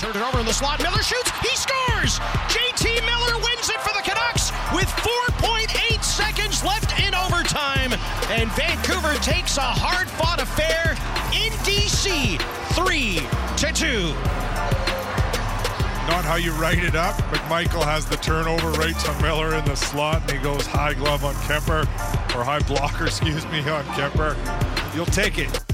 [0.00, 0.80] Turned it over in the slot.
[0.80, 1.30] Miller shoots.
[1.44, 2.18] He scores.
[2.48, 7.92] JT Miller wins it for the Canucks with 4.8 seconds left in overtime.
[8.30, 10.96] And Vancouver takes a hard fought affair
[11.36, 12.40] in DC
[12.72, 13.16] 3
[13.58, 14.14] to 2.
[16.08, 17.16] Not how you write it up.
[17.30, 21.26] McMichael has the turnover right to Miller in the slot, and he goes high glove
[21.26, 21.82] on Kuemper,
[22.34, 24.34] or high blocker, excuse me, on Kuemper.
[24.94, 25.69] You'll take it.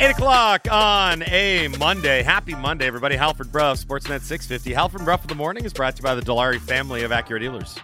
[0.00, 2.22] 8 o'clock on a Monday.
[2.22, 3.16] Happy Monday, everybody.
[3.16, 4.72] Halford Brough, Sportsnet 650.
[4.72, 7.38] Halford Brough for the morning is brought to you by the Dilawri family of Acura
[7.38, 7.76] dealers.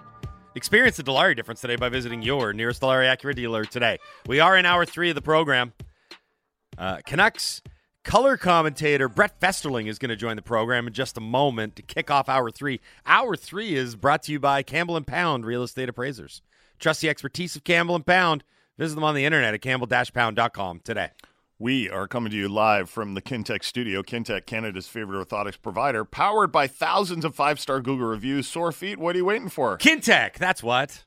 [0.54, 3.98] Experience the Dilawri difference today by visiting your nearest Dilawri Acura dealer today.
[4.26, 5.74] We are in hour three of the program.
[6.78, 7.60] Uh, Canucks
[8.02, 11.82] color commentator Brett Festerling is going to join the program in just a moment to
[11.82, 12.80] kick off hour three.
[13.04, 16.40] Hour three is brought to you by Campbell and Pound Real Estate Appraisers.
[16.78, 18.42] Trust the expertise of Campbell and Pound.
[18.78, 21.10] Visit them on the internet at campbell-pound.com today.
[21.58, 24.02] We are coming to you live from the Kintec studio.
[24.02, 28.46] Kintec, Canada's favorite orthotics provider, powered by thousands of five star Google reviews.
[28.46, 29.78] Sore feet, what are you waiting for?
[29.78, 31.04] Kintec, that's what.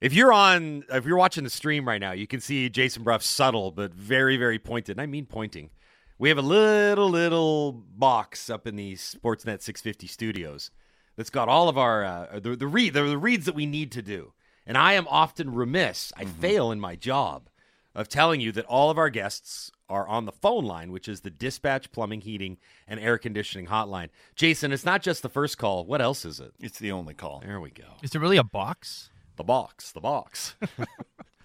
[0.00, 3.18] If you're on, if you're watching the stream right now, you can see Jason Brough
[3.18, 4.92] subtle but very, very pointed.
[4.92, 5.70] And I mean pointing.
[6.18, 10.70] We have a little, little box up in the Sportsnet 650 studios
[11.16, 13.90] that's got all of our uh, the the, read, the the reads that we need
[13.92, 14.32] to do.
[14.66, 16.12] And I am often remiss.
[16.16, 16.40] I Mm-hmm.
[16.40, 17.48] fail in my job
[17.94, 21.20] of telling you that all of our guests are on the phone line, which is
[21.20, 24.08] the Dispatch Plumbing, Heating, and Air Conditioning Hotline.
[24.36, 25.84] Jason, it's not just the first call.
[25.84, 26.52] What else is it?
[26.60, 27.42] It's the only call.
[27.44, 27.96] There we go.
[28.02, 29.10] Is there really a box?
[29.36, 29.92] The box.
[29.92, 30.54] The box.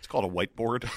[0.05, 0.87] It's called a whiteboard.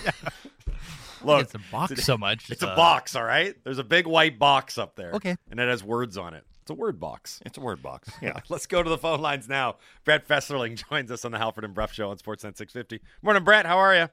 [1.25, 2.51] Look, it's a box so much.
[2.51, 3.57] It's a uh, box, all right?
[3.65, 5.13] There's a big white box up there.
[5.13, 5.35] Okay.
[5.51, 6.45] And it has words on it.
[6.61, 7.41] It's a word box.
[7.47, 8.11] it's a word box.
[8.21, 8.39] Yeah.
[8.51, 9.77] Let's go to the phone lines now.
[10.05, 13.01] Brett Festerling joins us on the Halford and Brough Show on Sportsnet 650.
[13.23, 13.65] Morning, Brett.
[13.65, 14.09] How are you?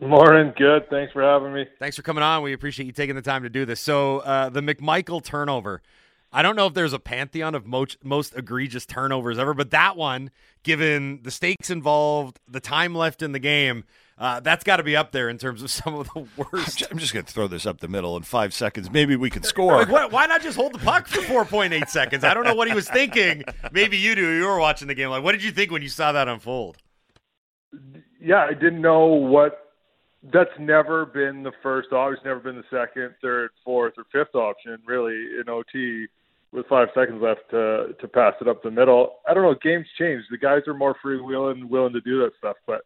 [0.00, 0.88] Morning, good.
[0.88, 1.66] Thanks for having me.
[1.78, 2.42] Thanks for coming on.
[2.42, 3.80] We appreciate you taking the time to do this.
[3.80, 5.82] So, uh, the McMichael turnover.
[6.32, 9.96] I don't know if there's a pantheon of most, most egregious turnovers ever, but that
[9.96, 10.30] one,
[10.62, 13.84] given the stakes involved, the time left in the game,
[14.16, 16.82] uh, that's got to be up there in terms of some of the worst.
[16.90, 18.90] I'm just going to throw this up the middle in five seconds.
[18.90, 19.74] Maybe we can score.
[19.80, 22.24] Like, what, why not just hold the puck for 4.8 seconds?
[22.24, 23.44] I don't know what he was thinking.
[23.72, 24.30] Maybe you do.
[24.30, 25.10] You were watching the game.
[25.10, 26.78] Like, what did you think when you saw that unfold?
[28.20, 29.69] Yeah, I didn't know what.
[30.22, 31.92] That's never been the first.
[31.92, 34.78] Obviously, never been the second, third, fourth, or fifth option.
[34.86, 36.06] Really, in OT,
[36.52, 39.16] with five seconds left to to pass it up the middle.
[39.28, 39.54] I don't know.
[39.62, 40.24] Games change.
[40.30, 42.56] The guys are more freewheeling, willing to do that stuff.
[42.66, 42.82] But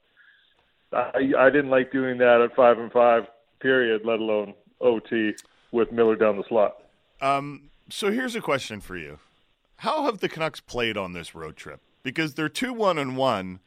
[0.92, 3.24] I I didn't like doing that at five and five.
[3.60, 4.02] Period.
[4.04, 5.32] Let alone OT
[5.72, 6.76] with Miller down the slot.
[7.20, 9.18] Um, so here's a question for you:
[9.78, 11.80] How have the Canucks played on this road trip?
[12.02, 13.60] Because they're two one and one,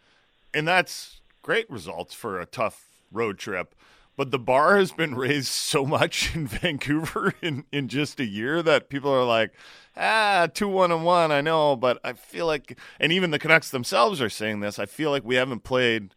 [0.53, 3.75] and that's great results for a tough road trip.
[4.15, 8.63] But the bar has been raised so much in Vancouver in, in just a year
[8.63, 9.53] that people are like,
[9.95, 11.31] ah, two one and one.
[11.31, 14.79] I know, but I feel like, and even the Canucks themselves are saying this.
[14.79, 16.15] I feel like we haven't played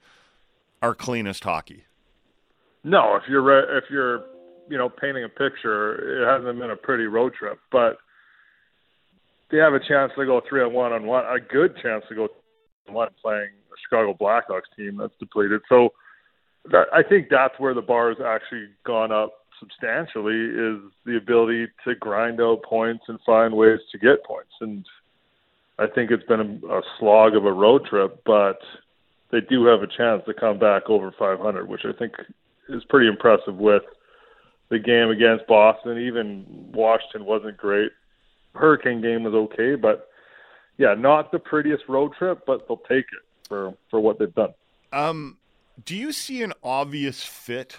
[0.82, 1.84] our cleanest hockey.
[2.82, 4.24] No, if you're re- if you're
[4.68, 7.98] you know painting a picture, it hasn't been a pretty road trip, but
[9.50, 12.14] they have a chance to go three on one on one, a good chance to
[12.14, 12.28] go
[12.88, 15.60] on one playing a Chicago Blackhawks team that's depleted.
[15.68, 15.92] So
[16.66, 21.66] that, I think that's where the bar has actually gone up substantially is the ability
[21.84, 24.52] to grind out points and find ways to get points.
[24.60, 24.84] And
[25.78, 28.58] I think it's been a, a slog of a road trip, but
[29.30, 32.14] they do have a chance to come back over 500, which I think
[32.68, 33.82] is pretty impressive with
[34.70, 35.98] the game against Boston.
[35.98, 37.92] Even Washington wasn't great.
[38.54, 40.08] Hurricane game was okay, but
[40.78, 44.54] yeah, not the prettiest road trip, but they'll take it for for what they've done.
[44.92, 45.36] Um,
[45.84, 47.78] do you see an obvious fit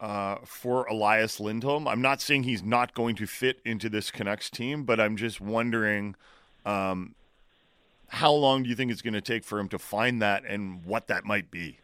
[0.00, 1.86] uh, for Elias Lindholm?
[1.86, 5.40] I'm not saying he's not going to fit into this Canucks team, but I'm just
[5.40, 6.14] wondering
[6.64, 7.14] um,
[8.08, 10.84] how long do you think it's going to take for him to find that and
[10.84, 11.78] what that might be?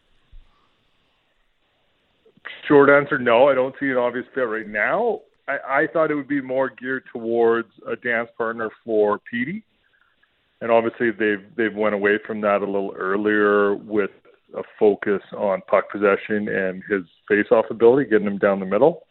[2.67, 3.49] Short answer, no.
[3.49, 5.21] I don't see an obvious fit right now.
[5.47, 9.65] I, I thought it would be more geared towards a dance partner for Petey,
[10.61, 14.11] and obviously they've they've went away from that a little earlier with
[14.57, 19.07] a focus on puck possession and his face-off ability, getting him down the middle.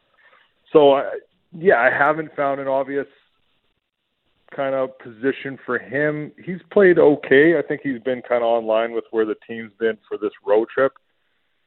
[0.74, 1.12] So, I,
[1.58, 3.08] yeah, I haven't found an obvious
[4.56, 6.32] kind of position for him.
[6.44, 7.58] He's played okay.
[7.58, 10.32] I think he's been kind of on line with where the team's been for this
[10.46, 10.94] road trip.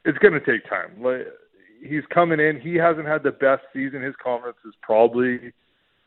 [0.04, 1.04] It's going to take time.
[1.82, 2.60] He's coming in.
[2.60, 4.02] He hasn't had the best season.
[4.02, 5.52] His confidence is probably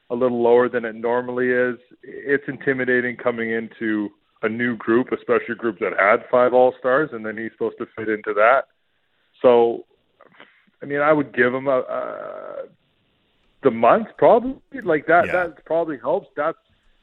[0.10, 1.80] a little lower than it normally is.
[2.04, 4.10] It's intimidating coming into
[4.44, 7.78] a new group, especially a group that had five All Stars, and then he's supposed
[7.80, 8.64] to fit into that.
[9.42, 9.86] So,
[10.82, 12.64] I mean, I would give him a, a
[13.64, 15.28] the month probably like that.
[15.28, 15.32] Yeah.
[15.32, 16.28] That probably helps.
[16.36, 16.58] That's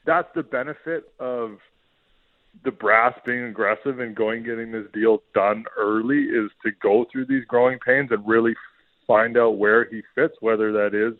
[0.05, 1.57] that's the benefit of
[2.63, 7.25] the brass being aggressive and going getting this deal done early is to go through
[7.25, 8.53] these growing pains and really
[9.07, 11.17] find out where he fits, whether that is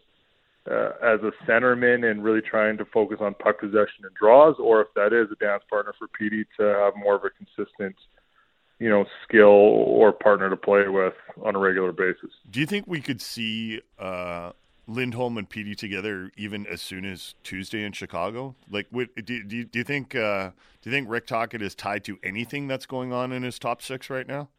[0.70, 4.82] uh, as a centerman and really trying to focus on puck possession and draws, or
[4.82, 7.96] if that is a dance partner for Petey to have more of a consistent,
[8.80, 11.14] you know, skill or partner to play with
[11.44, 12.30] on a regular basis.
[12.50, 14.52] Do you think we could see uh,
[14.88, 18.56] Lindholm and Petey together even as soon as Tuesday in Chicago?
[18.70, 22.04] Like, do, do, you- do you think uh, do you think Rick Tocchet is tied
[22.06, 24.50] to anything that's going on in his top six right now?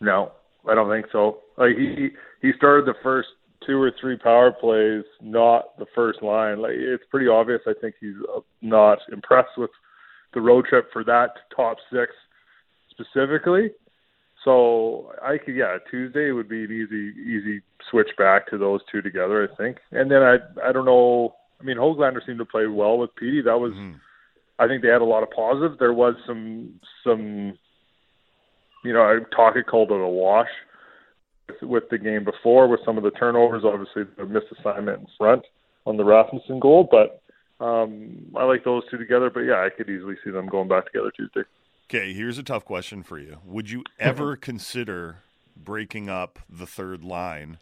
[0.00, 0.32] No,
[0.68, 1.38] I don't think so.
[1.56, 2.10] Like he
[2.40, 3.28] he started the first
[3.66, 6.60] two or three power plays, not the first line.
[6.60, 7.60] Like it's pretty obvious.
[7.66, 9.70] I think he's uh, not impressed with
[10.34, 12.12] the road trip for that top six
[12.90, 13.70] specifically.
[14.44, 19.00] So I could, yeah, Tuesday would be an easy, easy switch back to those two
[19.00, 19.48] together.
[19.50, 21.34] I think, and then I, I don't know.
[21.60, 23.42] I mean, Hoglander seemed to play well with Petey.
[23.42, 23.72] That was,
[24.58, 25.78] I think they had a lot of positives.
[25.78, 27.56] There was some, some,
[28.84, 30.48] you know, Tocchet called it a wash
[31.48, 33.64] with, with the game before with some of the turnovers.
[33.64, 35.44] Obviously, the missed assignment in front
[35.86, 37.22] on the Rasmussen goal, but
[37.64, 39.30] um, I like those two together.
[39.30, 41.42] But yeah, I could easily see them going back together Tuesday.
[41.90, 43.38] Okay, here's a tough question for you.
[43.44, 45.18] Would you ever consider
[45.56, 47.58] breaking up the third line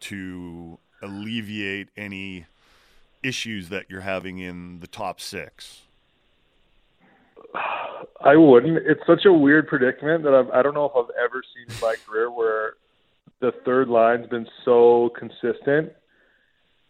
[0.00, 2.46] to alleviate any
[3.22, 5.82] issues that you're having in the top six?
[8.20, 8.78] I wouldn't.
[8.78, 11.80] It's such a weird predicament that I've, I don't know if I've ever seen in
[11.80, 12.74] my career where
[13.40, 15.92] the third line's been so consistent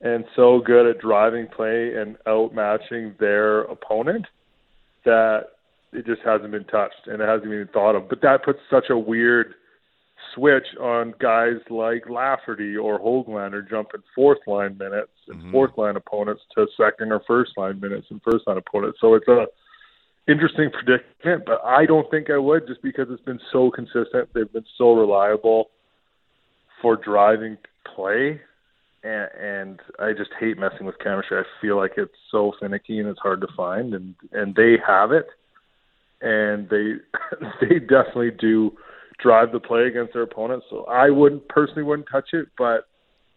[0.00, 4.26] and so good at driving play and outmatching their opponent
[5.04, 5.46] that
[5.92, 8.08] it just hasn't been touched and it hasn't even thought of.
[8.08, 9.54] But that puts such a weird
[10.34, 15.52] switch on guys like Lafferty or Hoglander jumping fourth line minutes and mm-hmm.
[15.52, 18.98] fourth line opponents to second or first line minutes and first line opponents.
[19.00, 19.46] So it's a
[20.28, 24.28] interesting predicament, but I don't think I would just because it's been so consistent.
[24.34, 25.70] They've been so reliable
[26.80, 27.58] for driving
[27.94, 28.40] play.
[29.02, 31.38] And, and I just hate messing with chemistry.
[31.38, 35.12] I feel like it's so finicky and it's hard to find, and and they have
[35.12, 35.28] it,
[36.20, 36.94] and they
[37.60, 38.72] they definitely do
[39.22, 40.66] drive the play against their opponents.
[40.70, 42.88] So I wouldn't personally wouldn't touch it, but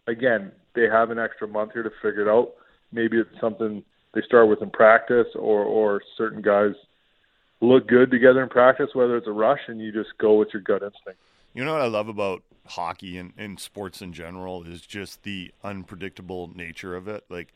[0.07, 2.53] again, they have an extra month here to figure it out.
[2.91, 3.83] Maybe it's something
[4.13, 6.73] they start with in practice, or or certain guys
[7.61, 10.61] look good together in practice, whether it's a rush and you just go with your
[10.61, 11.19] gut instinct.
[11.53, 15.51] You know what I love about hockey and, and sports in general is just the
[15.63, 17.25] unpredictable nature of it.
[17.29, 17.53] Like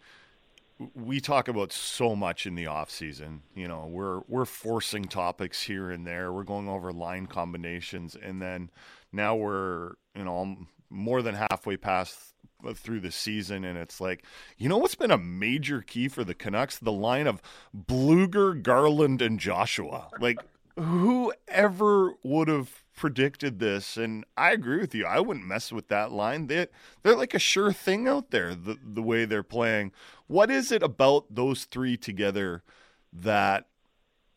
[0.96, 3.44] we talk about so much in the off season.
[3.56, 6.32] You know, we're we're forcing topics here and there.
[6.32, 8.70] We're going over line combinations, and then
[9.12, 10.58] now we're you know
[10.90, 12.34] more than halfway past
[12.76, 14.24] through the season, and it's like,
[14.58, 16.78] you know, what's been a major key for the Canucks?
[16.78, 17.42] The line of
[17.76, 20.10] Blueger, Garland, and Joshua.
[20.20, 20.38] Like,
[20.78, 23.98] whoever would have predicted this?
[23.98, 25.06] And I agree with you.
[25.06, 26.48] I wouldn't mess with that line.
[26.48, 26.68] They
[27.02, 28.56] they're like a sure thing out there.
[28.56, 29.92] The the way they're playing.
[30.28, 32.64] What is it about those three together
[33.12, 33.68] that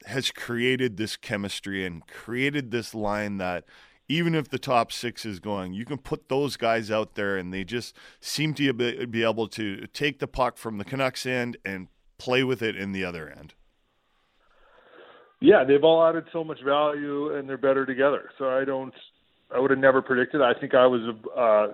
[0.07, 3.65] has created this chemistry and created this line that
[4.09, 7.53] even if the top six is going, you can put those guys out there and
[7.53, 11.57] they just seem to be be able to take the puck from the Canucks end
[11.65, 11.89] and
[12.19, 13.55] play with it in the other end.
[15.41, 18.31] Yeah, they've all added so much value and they're better together.
[18.39, 18.95] So I don't,
[19.55, 20.41] I would have never predicted.
[20.41, 21.73] I think I was a uh,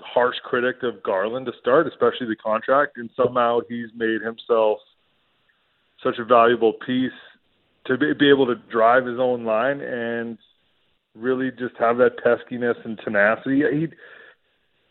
[0.00, 4.78] harsh critic of Garland to start, especially the contract, and somehow he's made himself
[6.02, 7.12] such a valuable piece
[7.86, 10.38] to be, be able to drive his own line and
[11.14, 13.62] really just have that peskiness and tenacity.
[13.72, 13.86] He,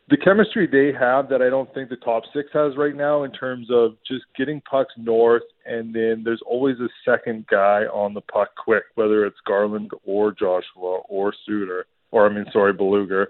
[0.10, 3.32] the chemistry they have that I don't think the top six has right now in
[3.32, 8.22] terms of just getting pucks north, and then there's always a second guy on the
[8.22, 13.28] puck quick, whether it's Garland or Joshua or Suter, or I mean, sorry, Blueger.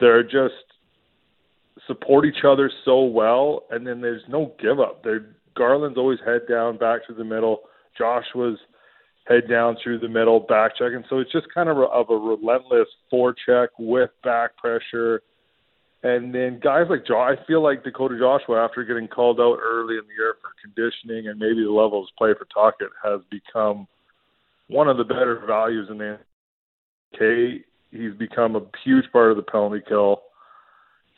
[0.00, 0.54] They're just
[1.86, 5.02] support each other so well, and then there's no give up.
[5.02, 7.60] They're Garland's always head down, back to the middle.
[7.96, 8.58] Joshua's
[9.26, 12.10] head down through the middle, back check, and so it's just kind of a, of
[12.10, 15.22] a relentless forecheck with back pressure.
[16.04, 19.94] And then guys like Jo, I feel like Dakota Joshua, after getting called out early
[19.94, 23.20] in the year for conditioning and maybe the level of his play for Tocchet, has
[23.30, 23.86] become
[24.68, 26.18] one of the better values in the
[27.16, 27.64] K.
[27.92, 30.22] He's become a huge part of the penalty kill.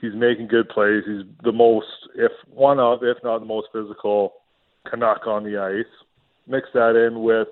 [0.00, 1.02] He's making good plays.
[1.06, 4.34] He's the most, if one of, if not the most physical
[4.90, 5.90] Canuck on the ice.
[6.46, 7.48] Mix that in with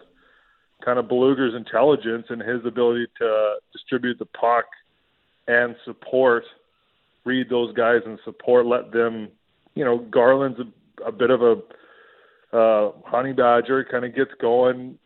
[0.84, 4.66] kind of Blueger's intelligence and his ability to distribute the puck
[5.48, 6.44] and support
[7.24, 8.66] read those guys and support.
[8.66, 9.28] Let them,
[9.74, 14.98] you know, Garland's a, a bit of a uh, honey badger, kind of gets going.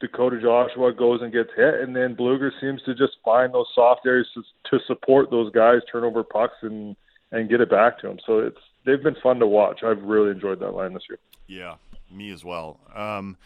[0.00, 4.00] Dakota Joshua goes and gets hit, and then Blueger seems to just find those soft
[4.04, 6.96] areas to, to support those guys, turn over pucks, and
[7.30, 8.18] and get it back to them.
[8.26, 9.82] So it's they've been fun to watch.
[9.84, 11.18] I've really enjoyed that line this year.
[11.46, 11.76] Yeah,
[12.10, 12.80] me as well.
[12.94, 13.36] Um,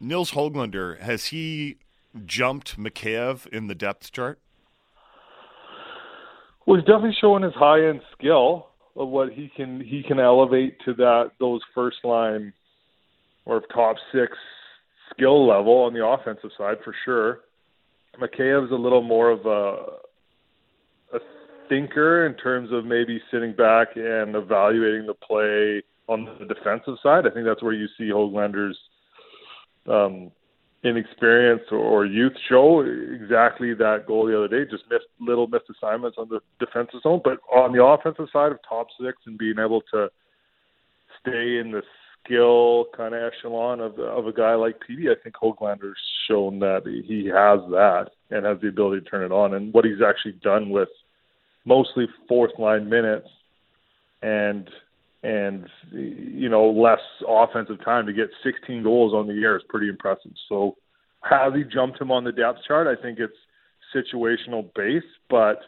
[0.00, 1.78] Nils Hoglander has he
[2.26, 4.38] jumped Mikheyev in the depth chart?
[6.66, 10.78] Well, he's definitely showing his high end skill of what he can he can elevate
[10.84, 12.52] to that those first line
[13.44, 14.32] or top six
[15.10, 17.40] skill level on the offensive side for sure.
[18.20, 21.20] Mikheyev's a little more of a a
[21.68, 27.26] thinker in terms of maybe sitting back and evaluating the play on the defensive side.
[27.26, 28.78] I think that's where you see Hoglander's
[29.88, 30.30] um,
[30.84, 34.70] inexperience or youth show exactly that goal the other day.
[34.70, 38.58] Just missed little missed assignments on the defensive zone, but on the offensive side of
[38.68, 40.10] top six and being able to
[41.20, 41.82] stay in the
[42.22, 45.98] skill kind of echelon of of a guy like Petey, I think Hoglander's
[46.28, 49.54] shown that he has that and has the ability to turn it on.
[49.54, 50.88] And what he's actually done with
[51.64, 53.28] mostly fourth line minutes
[54.22, 54.68] and
[55.24, 59.88] and you know less offensive time to get 16 goals on the year is pretty
[59.88, 60.32] impressive.
[60.48, 60.76] So
[61.22, 62.86] has he jumped him on the depth chart?
[62.86, 63.32] I think it's
[63.94, 65.60] situational based, but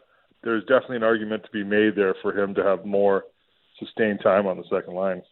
[0.44, 3.24] there's definitely an argument to be made there for him to have more
[3.78, 5.22] sustained time on the second line.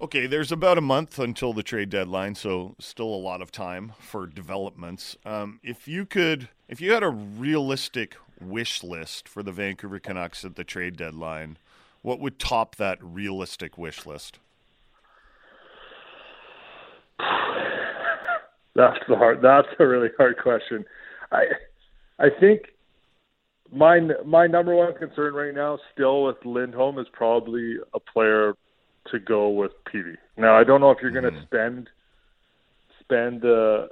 [0.00, 3.94] Okay, there's about a month until the trade deadline, so still a lot of time
[3.98, 5.16] for developments.
[5.24, 10.44] Um, if you could, if you had a realistic wish list for the Vancouver Canucks
[10.44, 11.58] at the trade deadline,
[12.08, 14.38] what would top that realistic wish list?
[18.74, 19.42] That's the hard.
[19.42, 20.86] That's a really hard question.
[21.30, 21.44] I,
[22.18, 22.62] I think
[23.70, 28.54] my my number one concern right now, still with Lindholm, is probably a player
[29.10, 30.16] to go with Petey.
[30.38, 31.44] Now, I don't know if you're going to mm.
[31.44, 31.90] spend
[33.00, 33.90] spend the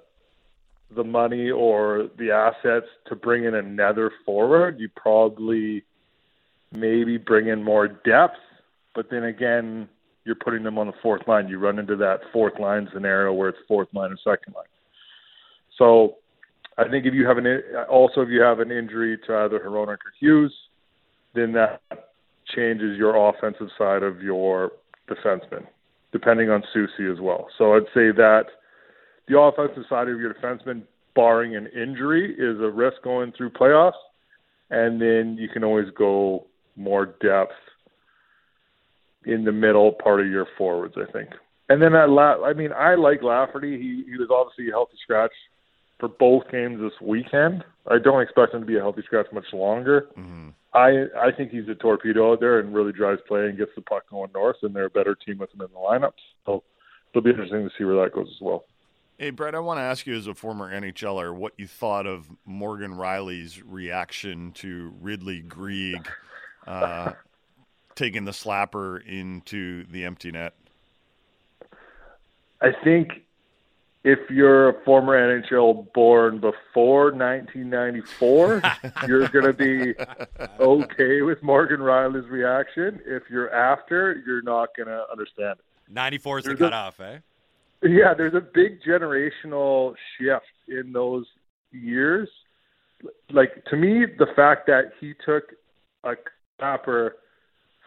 [0.94, 4.80] the money or the assets to bring in another forward.
[4.80, 5.84] You probably
[6.80, 8.38] maybe bring in more depth,
[8.94, 9.88] but then again,
[10.24, 11.48] you're putting them on the fourth line.
[11.48, 14.66] You run into that fourth line scenario where it's fourth line or second line.
[15.78, 16.16] So
[16.78, 17.46] I think if you have an
[17.88, 20.52] also if you have an injury to either Hronek or Hughes,
[21.34, 21.80] then that
[22.54, 24.72] changes your offensive side of your
[25.08, 25.66] defenseman,
[26.12, 27.46] depending on Soucy as well.
[27.56, 28.46] So I'd say that
[29.28, 30.82] the offensive side of your defenseman,
[31.14, 33.92] barring an injury, is a risk going through playoffs,
[34.70, 37.52] and then you can always go more depth
[39.24, 41.30] in the middle part of your forwards, I think.
[41.68, 43.76] And then that, La- I mean, I like Lafferty.
[43.76, 45.32] He he was obviously a healthy scratch
[45.98, 47.64] for both games this weekend.
[47.88, 50.08] I don't expect him to be a healthy scratch much longer.
[50.16, 50.50] Mm-hmm.
[50.74, 53.82] I I think he's a torpedo out there and really drives play and gets the
[53.82, 56.12] puck going north, and they're a better team with him in the lineup.
[56.44, 56.62] So
[57.10, 58.64] it'll be interesting to see where that goes as well.
[59.18, 62.28] Hey, Brett, I want to ask you as a former NHLer what you thought of
[62.44, 66.06] Morgan Rielly's reaction to Ridley Greig
[66.66, 67.12] uh,
[67.94, 70.54] taking the slapper into the empty net.
[72.60, 73.22] I think
[74.04, 78.62] if you're a former NHL born before 1994,
[79.08, 79.94] you're going to be
[80.60, 83.00] okay with Morgan Rielly's reaction.
[83.04, 85.92] If you're after, you're not going to understand it.
[85.92, 87.18] 94 is there's the cutoff, eh?
[87.82, 91.26] Yeah, there's a big generational shift in those
[91.72, 92.28] years.
[93.30, 95.52] Like to me, the fact that he took
[96.04, 96.14] a
[96.58, 97.16] snapper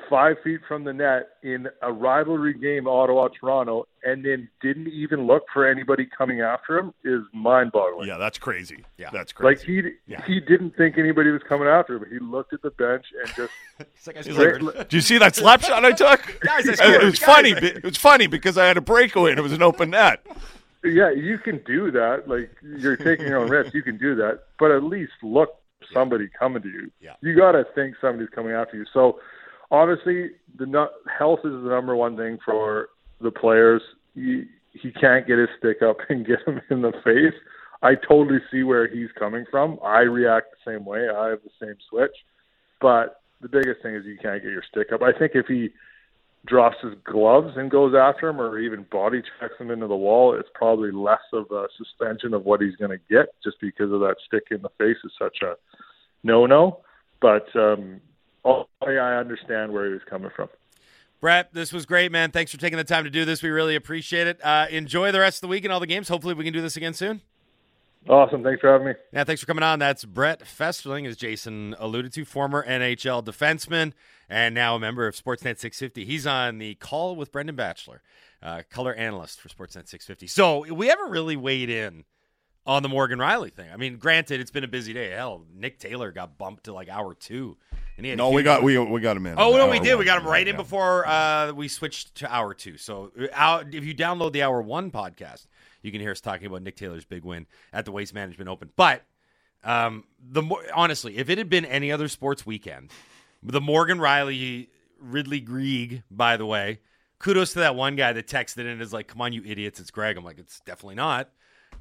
[0.10, 5.28] five feet from the net in a rivalry game, Ottawa Toronto, and then didn't even
[5.28, 8.08] look for anybody coming after him is mind boggling.
[8.08, 8.86] Yeah, that's crazy.
[8.98, 9.58] Yeah, that's crazy.
[9.58, 10.26] Like he yeah.
[10.26, 12.06] he didn't think anybody was coming after him.
[12.10, 13.54] He looked at the bench and just.
[14.38, 16.40] like, like, Do you see that slap shot I took?
[16.42, 17.52] Guys, I it was Guys, funny.
[17.52, 20.26] It was funny because I had a breakaway and it was an open net.
[20.84, 22.28] Yeah, you can do that.
[22.28, 23.74] Like you're taking your own risk.
[23.74, 25.50] You can do that, but at least look
[25.94, 26.92] somebody coming to you.
[27.02, 27.14] Yeah.
[27.22, 28.86] You got to think somebody's coming after you.
[28.94, 29.20] So
[29.72, 32.90] obviously, the no- health is the number one thing for
[33.22, 33.82] the players.
[34.16, 37.38] He, he can't get his stick up and get him in the face.
[37.82, 39.80] I totally see where he's coming from.
[39.84, 41.08] I react the same way.
[41.10, 42.16] I have the same switch.
[42.82, 45.02] But the biggest thing is you can't get your stick up.
[45.02, 45.70] I think if he
[46.46, 50.34] drops his gloves and goes after him or even body checks him into the wall,
[50.34, 54.00] it's probably less of a suspension of what he's going to get just because of
[54.00, 55.56] that stick in the face is such a
[56.24, 56.80] no-no.
[57.22, 58.00] But um,
[58.46, 60.50] I understand where he was coming from.
[61.20, 62.32] Brett, this was great, man.
[62.32, 63.44] Thanks for taking the time to do this.
[63.44, 64.40] We really appreciate it.
[64.44, 66.08] Uh, enjoy the rest of the week and all the games.
[66.08, 67.22] Hopefully, we can do this again soon.
[68.08, 68.44] Awesome.
[68.44, 68.94] Thanks for having me.
[69.12, 69.78] Yeah, thanks for coming on.
[69.80, 73.92] That's Brett Festerling, as Jason alluded to, former NHL defenseman
[74.30, 76.06] and now a member of Sportsnet 650.
[76.06, 78.02] He's on the call with Brendan Batchelor,
[78.42, 80.28] uh, color analyst for Sportsnet 650.
[80.28, 82.06] So we haven't really weighed in
[82.66, 83.70] on the Morgan Rielly thing.
[83.72, 85.10] I mean, granted, it's been a busy day.
[85.12, 87.58] Hell, Nick Taylor got bumped to like hour two,
[87.98, 89.36] and he had No, we got we we got him in.
[89.38, 89.92] Oh no, we did.
[89.92, 90.06] We one.
[90.06, 90.62] got him right in Yeah.
[90.62, 92.78] before uh, we switched to hour two.
[92.78, 95.48] So, uh, out, if you download the hour one podcast,
[95.82, 98.70] you can hear us talking about Nick Taylor's big win at the Waste Management Open.
[98.76, 99.04] But
[99.64, 102.92] um, the more honestly, if it had been any other sports weekend,
[103.44, 104.68] the Morgan Rielly
[105.00, 106.80] Ridley Greig, by the way,
[107.20, 109.80] kudos to that one guy that texted in and is like, "Come on, you idiots,
[109.80, 111.30] it's Greg." I'm like, "It's definitely not."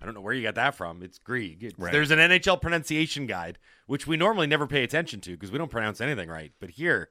[0.01, 1.03] I don't know where you got that from.
[1.03, 1.65] It's Greig.
[1.65, 1.93] It's- Right.
[1.93, 5.71] There's an NHL pronunciation guide, which we normally never pay attention to because we don't
[5.71, 6.53] pronounce anything right.
[6.61, 7.09] But here,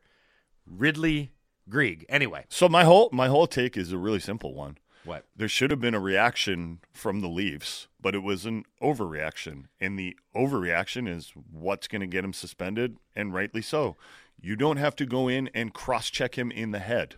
[0.65, 1.31] Ridley
[1.69, 2.05] Greig.
[2.07, 4.77] Anyway, So my whole my whole take is a really simple one.
[5.07, 5.25] What?
[5.35, 9.65] There should have been a reaction from the Leafs, but it was an overreaction.
[9.79, 13.95] And the overreaction is what's going to get him suspended, and rightly so.
[14.39, 17.15] You don't have to go in and cross check him in the head.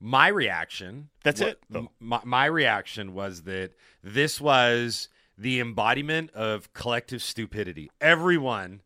[0.00, 1.10] My reaction.
[1.22, 1.90] That's wa- it, though.
[2.00, 7.90] My, my reaction was that this was the embodiment of collective stupidity.
[8.00, 8.82] Everyone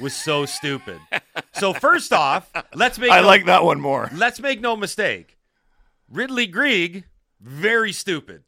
[0.00, 1.00] was so stupid.
[1.54, 4.08] So first off, let's make I no- like that one more.
[4.14, 5.36] Let's make no mistake.
[6.10, 7.04] Ridley Greig,
[7.40, 8.42] very stupid.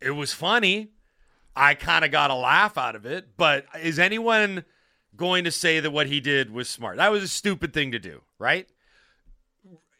[0.00, 0.88] It was funny.
[1.54, 4.64] I kind of got a laugh out of it, but is anyone
[5.16, 6.96] going to say that what he did was smart?
[6.96, 8.66] That was a stupid thing to do, right?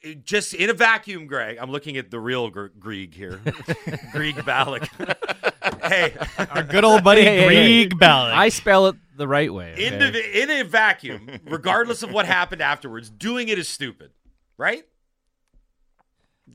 [0.02, 1.58] It- Just in a vacuum, Greg.
[1.60, 3.40] I'm looking at the real Gr- Grieg here.
[4.12, 4.88] Grieg Balloch.
[5.82, 6.14] hey,
[6.50, 7.84] Our good old buddy Hey, hey, hey.
[7.84, 8.32] Grieg Ballard.
[8.32, 9.72] I spell it the right way.
[9.74, 9.86] okay?
[9.88, 14.12] in, the, in a vacuum, regardless of what happened afterwards, doing it is stupid,
[14.56, 14.84] right?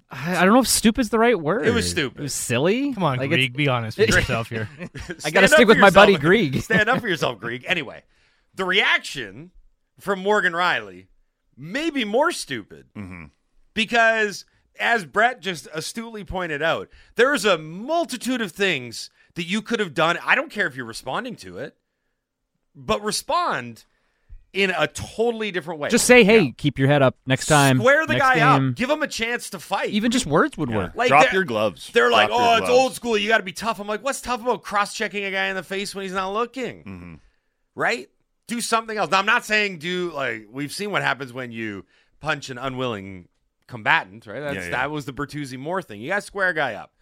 [0.10, 1.66] I I don't know if stupid's the right word.
[1.68, 2.20] It was stupid.
[2.20, 2.94] It was silly.
[2.94, 4.70] Come on, Like, it's- be honest with yourself here.
[5.24, 6.22] I gotta stick for with my buddy yourself.
[6.26, 6.62] Grieg.
[6.62, 7.64] Stand up for yourself, Grieg.
[7.68, 8.04] Anyway,
[8.54, 9.52] the reaction
[10.00, 11.08] from Morgan Rielly
[11.58, 13.26] may be more stupid Mm-hmm.
[13.74, 14.46] because,
[14.80, 19.94] as Brett just astutely pointed out, there's a multitude of things that you could have
[19.94, 20.18] done.
[20.26, 21.76] I don't care if you're responding to it,
[22.76, 23.86] but respond
[24.56, 25.90] in a totally different way.
[25.90, 27.80] Just say, hey, keep your head up next time.
[27.80, 28.70] square the next guy game.
[28.70, 29.90] up, give him a chance to fight.
[29.90, 30.78] Even just words would Yeah.
[30.78, 30.92] work.
[30.96, 31.90] Like, Drop your gloves.
[31.94, 33.18] They're like, Drop your oh, it's old school.
[33.18, 33.80] You got to be tough.
[33.80, 36.32] I'm like, what's tough about cross checking a guy in the face when he's not
[36.34, 36.84] looking?
[36.84, 37.14] Mm-hmm.
[37.76, 38.10] Right?
[38.48, 39.12] Do something else.
[39.12, 41.86] Now, I'm not saying do like we've seen what happens when you
[42.22, 43.28] punch an unwilling
[43.68, 44.26] combatant.
[44.28, 44.40] Right?
[44.40, 44.70] That's Yeah, yeah.
[44.72, 46.00] that was the Bertuzzi Moore thing.
[46.02, 46.94] You got to square a guy up.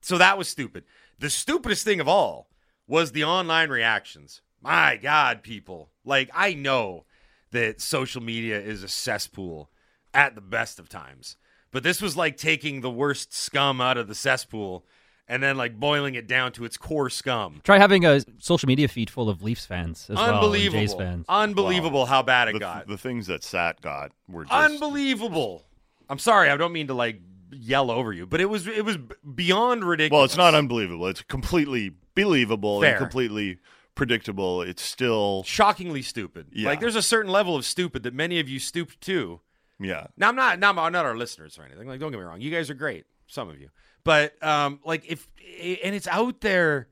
[0.00, 0.84] So that was stupid.
[1.18, 2.48] The stupidest thing of all
[2.86, 4.40] was the online reactions.
[4.62, 5.89] My God, people!
[6.04, 7.04] Like I know
[7.52, 9.70] that social media is a cesspool
[10.14, 11.36] at the best of times.
[11.72, 14.84] But this was like taking the worst scum out of the cesspool
[15.28, 17.60] and then like boiling it down to its core scum.
[17.62, 20.24] Try having a social media feed full of Leafs fans as well.
[20.26, 20.80] and Unbelievable.
[20.80, 21.24] Jays fans.
[21.28, 22.88] Unbelievable how bad it the, got.
[22.88, 25.64] the things that Sat got were just Unbelievable.
[26.08, 27.20] I'm sorry, I don't mean to like
[27.52, 28.98] yell over you, but it was it was
[29.34, 30.18] beyond ridiculous.
[30.18, 31.06] Well, it's not unbelievable.
[31.06, 32.90] It's completely believable Fair.
[32.90, 33.58] and completely
[33.94, 34.62] predictable.
[34.62, 36.46] It's still shockingly stupid.
[36.52, 36.68] Yeah.
[36.68, 39.40] Like there's a certain level of stupid that many of you stooped to.
[39.78, 40.06] yeah.
[40.16, 41.86] Now I'm not now I'm not our listeners or anything.
[41.88, 43.68] Like don't get me wrong, you guys are great, some of you.
[44.04, 45.28] But um, like if
[45.62, 46.88] and it's out there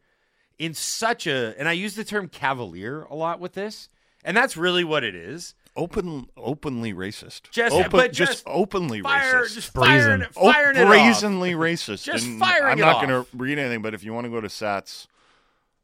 [0.58, 3.88] in such a and I use the term cavalier a lot with this,
[4.24, 5.54] and that's really what it is.
[5.76, 7.50] Open, openly racist.
[7.52, 9.54] Just- Open, but just, just openly Fire, racist.
[9.54, 10.32] just firing, Brazen.
[10.37, 10.88] Oh, firing it off.
[10.88, 12.02] brazenly racist.
[12.02, 14.28] Just And firing I'm it not going to read anything, but if you want to
[14.30, 15.06] go to Sat's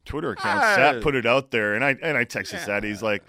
[0.05, 0.75] Twitter account, Ah.
[0.77, 2.85] Sat put it out there, and I and I texted Sat.
[2.85, 3.23] He's like,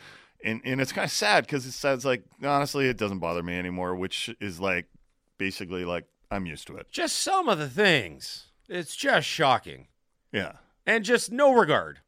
[0.44, 3.58] and and it's kind of sad because it says like honestly, it doesn't bother me
[3.58, 4.88] anymore, which is like
[5.38, 6.88] basically like I'm used to it.
[6.92, 8.48] Just some of the things.
[8.68, 9.88] It's just shocking.
[10.32, 10.54] Yeah.
[10.86, 12.00] and just no regard,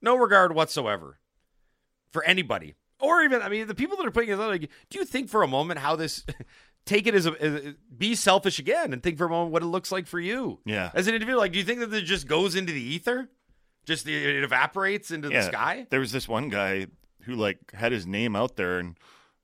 [0.00, 1.18] no regard whatsoever
[2.10, 4.48] for anybody, or even I mean the people that are putting it out.
[4.48, 6.24] Like, do you think for a moment how this?
[6.86, 9.66] Take it as a as, be selfish again and think for a moment what it
[9.66, 10.60] looks like for you.
[10.66, 10.90] Yeah.
[10.92, 13.30] As an individual, like, do you think that it just goes into the ether?
[13.84, 15.86] Just it evaporates into the sky?
[15.90, 16.86] There was this one guy
[17.22, 18.96] who like had his name out there and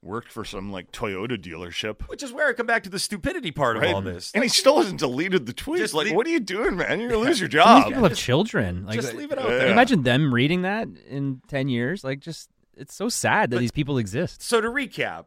[0.02, 2.08] worked for some like Toyota dealership.
[2.08, 4.32] Which is where I come back to the stupidity part of all this.
[4.34, 5.78] And he still hasn't deleted the tweet.
[5.80, 7.00] Just like, leave- what are you doing, man?
[7.00, 7.84] You're gonna lose your These job.
[7.88, 8.86] people have children.
[8.86, 9.58] Like, just leave it out Yeah.
[9.58, 9.68] there.
[9.72, 12.02] Imagine them reading that in ten years.
[12.02, 14.40] Like, just it's so sad that But- these people exist.
[14.42, 15.26] So to recap,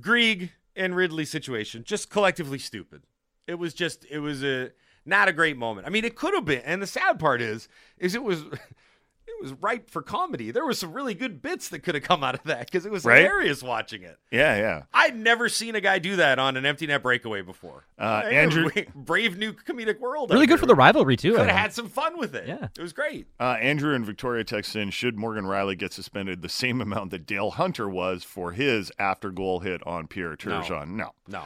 [0.00, 3.02] Greig and Rielly situation just collectively stupid.
[3.46, 4.70] It was just it was a
[5.06, 5.86] not a great moment.
[5.86, 8.42] I mean, it could have been, and the sad part is, is it was
[9.26, 10.50] it was ripe for comedy.
[10.50, 12.92] There were some really good bits that could have come out of that because it
[12.92, 13.18] was Right?
[13.22, 14.16] hilarious watching it.
[14.30, 14.82] Yeah, yeah.
[14.92, 17.84] I'd never seen a guy do that on an empty net breakaway before.
[17.98, 20.30] Uh, Hey, Andrew- brave new comedic world.
[20.30, 21.34] Really good for the rivalry too.
[21.34, 22.46] I Could have had some fun with it.
[22.46, 22.68] Yeah.
[22.78, 23.26] it was great.
[23.40, 27.26] Uh, Andrew and Victoria text in, should Morgan Rielly get suspended the same amount that
[27.26, 30.90] Dale Hunter was for his after goal hit on Pierre Turgeon?
[30.90, 31.04] No.
[31.04, 31.44] No, No,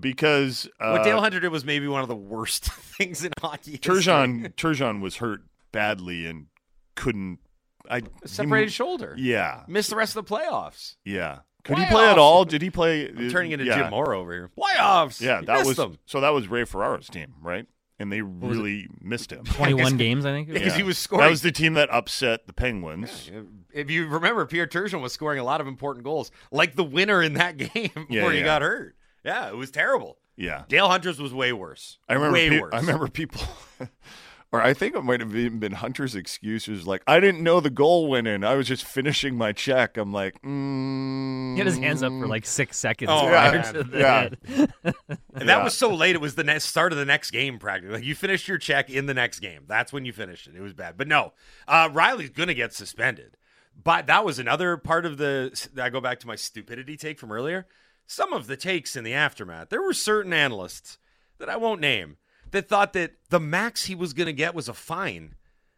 [0.00, 3.72] because uh, what Dale Hunter did was maybe one of the worst things in hockey.
[3.72, 3.94] history.
[3.96, 6.46] Turgeon, Turgeon was hurt badly and
[6.96, 7.38] couldn't.
[7.90, 9.14] I separated shoulder.
[9.18, 10.96] Yeah, missed the rest of the playoffs.
[11.04, 11.40] yeah.
[11.62, 12.46] Could he play at all?
[12.46, 13.06] Did he play?
[13.10, 13.76] I'm turning into yeah.
[13.82, 14.50] Jim Morrow over here.
[14.58, 15.20] Playoffs.
[15.20, 15.98] Yeah, He that was them.
[16.06, 16.18] so.
[16.22, 17.66] That was Ray Ferraro's team, right?
[17.98, 19.44] And they really missed him.
[19.44, 20.48] 21 games, I think.
[20.48, 20.60] it was.
[20.62, 21.22] because he was scoring.
[21.26, 23.30] That was the team that upset the Penguins.
[23.74, 27.20] if you remember, Pierre Turgeon was scoring a lot of important goals, like the winner
[27.22, 28.96] in that game Yeah, before he got hurt.
[29.24, 30.18] Yeah, it was terrible.
[30.36, 31.98] Yeah, Dale Hunter's was way worse.
[32.08, 32.32] I remember.
[32.32, 32.70] way pe- worse.
[32.74, 33.42] I remember people,
[34.52, 37.60] or I think it might have even been Hunter's excuse was like, "I didn't know
[37.60, 38.42] the goal went in.
[38.42, 42.26] I was just finishing my check." I'm like, mm, He had his hands up for
[42.26, 43.72] like six seconds Oh, prior yeah.
[43.72, 44.22] to the Yeah.
[44.22, 44.38] hit.
[44.82, 44.94] And
[45.36, 45.44] Yeah.
[45.44, 46.14] that was so late.
[46.14, 47.96] It was the next start of the next game, practically.
[47.96, 49.64] Like you finished your check in the next game.
[49.66, 50.56] That's when you finished it.
[50.56, 50.96] It was bad.
[50.96, 51.34] But no,
[51.68, 53.36] uh, Rielly's going to get suspended.
[53.82, 55.68] But that was another part of the.
[55.80, 57.66] I go back to my stupidity take from earlier.
[58.10, 60.98] Some of the takes in the aftermath, there were certain analysts
[61.38, 62.16] that I won't name
[62.50, 65.36] that thought that the max he was going to get was a fine.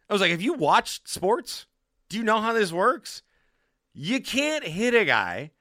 [0.09, 1.67] I was like, have you watched sports?
[2.09, 3.21] Do you know how this works?
[3.93, 5.51] You can't hit a guy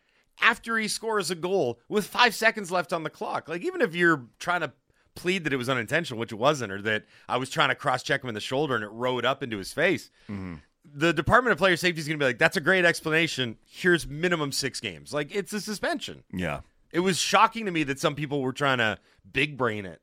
[0.41, 3.51] after he scores a goal with five seconds left on the clock.
[3.51, 4.73] Like, even if you're trying to
[5.15, 8.03] plead that it was unintentional, which it wasn't, or that I was trying to cross
[8.03, 10.55] check him in the shoulder and it rode up into his face, mm-hmm.
[10.95, 13.57] The Department of Player Safety is going to be like, that's a great explanation.
[13.65, 15.13] Here's minimum six games.
[15.13, 16.25] Like, it's a suspension.
[16.33, 16.61] yeah.
[16.93, 18.99] It was shocking to me that some people were trying to
[19.33, 20.03] big brain it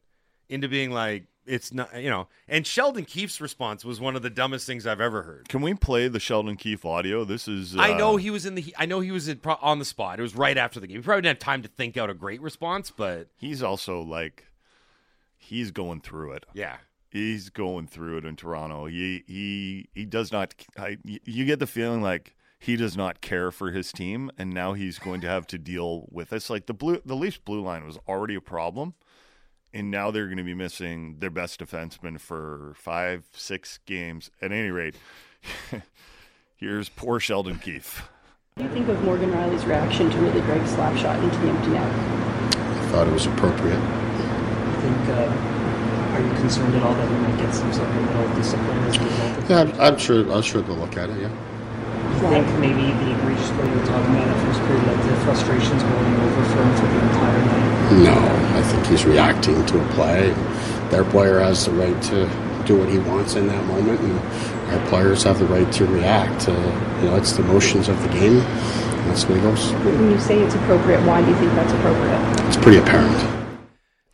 [0.50, 2.28] into being like, it's not, you know.
[2.48, 5.50] And Sheldon Keefe's response was one of the dumbest things I've ever heard.
[5.50, 7.26] Can we play the Sheldon Keefe audio?
[7.26, 7.76] This is.
[7.76, 8.74] Uh, I know he was in the.
[8.78, 10.18] I know he was in, on the spot.
[10.20, 10.98] It was right after the game.
[10.98, 14.46] He probably didn't have time to think out a great response, but He's also like,
[15.38, 16.46] he's going through it.
[16.54, 16.78] yeah,
[17.10, 18.86] He's going through it in Toronto.
[18.86, 20.54] He he he does not.
[20.78, 24.74] I, you get the feeling like he does not care for his team, and now
[24.74, 26.50] he's going to have to deal with this.
[26.50, 28.94] Like the blue, the Leafs blue line was already a problem,
[29.74, 34.30] and now they're going to be missing their best defenseman for five, six games.
[34.42, 34.96] At any rate,
[36.58, 38.10] here's poor Sheldon Keefe.
[38.56, 41.48] What do you think of Morgan Rielly's reaction to Ridley Greig's slap shot into the
[41.48, 41.92] empty net?
[41.92, 43.80] I thought it was appropriate.
[43.80, 45.59] I think, uh,
[46.20, 48.98] are you concerned at all that he might get some sort of little discipline as
[48.98, 50.32] a result of Yeah, I'm, I'm sure.
[50.32, 51.22] I'm sure they'll look at it.
[51.22, 51.30] Yeah.
[51.30, 55.16] You think maybe the egregious play you were talking about at first period led to
[55.24, 58.04] frustrations rolling over for him for the entire night?
[58.04, 60.32] No, I think he's reacting to a play.
[60.90, 62.28] Their player has the right to
[62.66, 64.20] do what he wants in that moment, and
[64.74, 66.50] our players have the right to react.
[66.50, 66.52] Uh,
[67.02, 68.40] you know, it's the motions of the game.
[69.08, 69.72] That's the way it goes.
[69.72, 72.48] When you say it's appropriate, why do you think that's appropriate?
[72.48, 73.39] It's pretty apparent.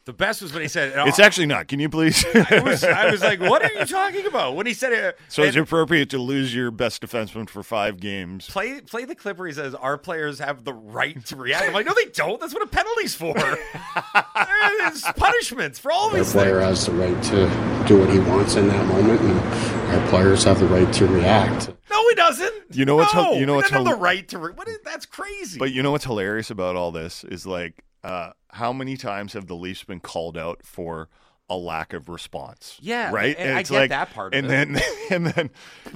[0.06, 1.68] The best was when he said, oh, It's actually not.
[1.68, 2.24] Can you please?
[2.36, 4.56] I was, I was like, what are you talking about?
[4.56, 8.00] When he said it, so it's and appropriate to lose your best defenseman for five
[8.00, 8.48] games.
[8.48, 11.66] play play the clip where he says our players have the right to react.
[11.66, 12.40] I'm like, no, they don't.
[12.40, 13.34] That's what a penalty's for.
[13.36, 16.86] There's punishments for all Our these player things.
[16.86, 19.40] has the right to do what he wants in that moment, and
[20.02, 21.70] our players have the right to react.
[21.90, 22.54] No, he doesn't.
[22.72, 24.38] You know what's no, hel- you know what's have hel- the right to.
[24.40, 25.58] Re- what is, that's crazy.
[25.60, 29.48] But you know what's hilarious about all this is like, uh, how many times have
[29.48, 31.10] the Leafs been called out for
[31.50, 32.78] a lack of response?
[32.82, 33.36] Yeah, right.
[33.38, 34.50] and I it's get like, that part of and it.
[34.50, 35.50] then and then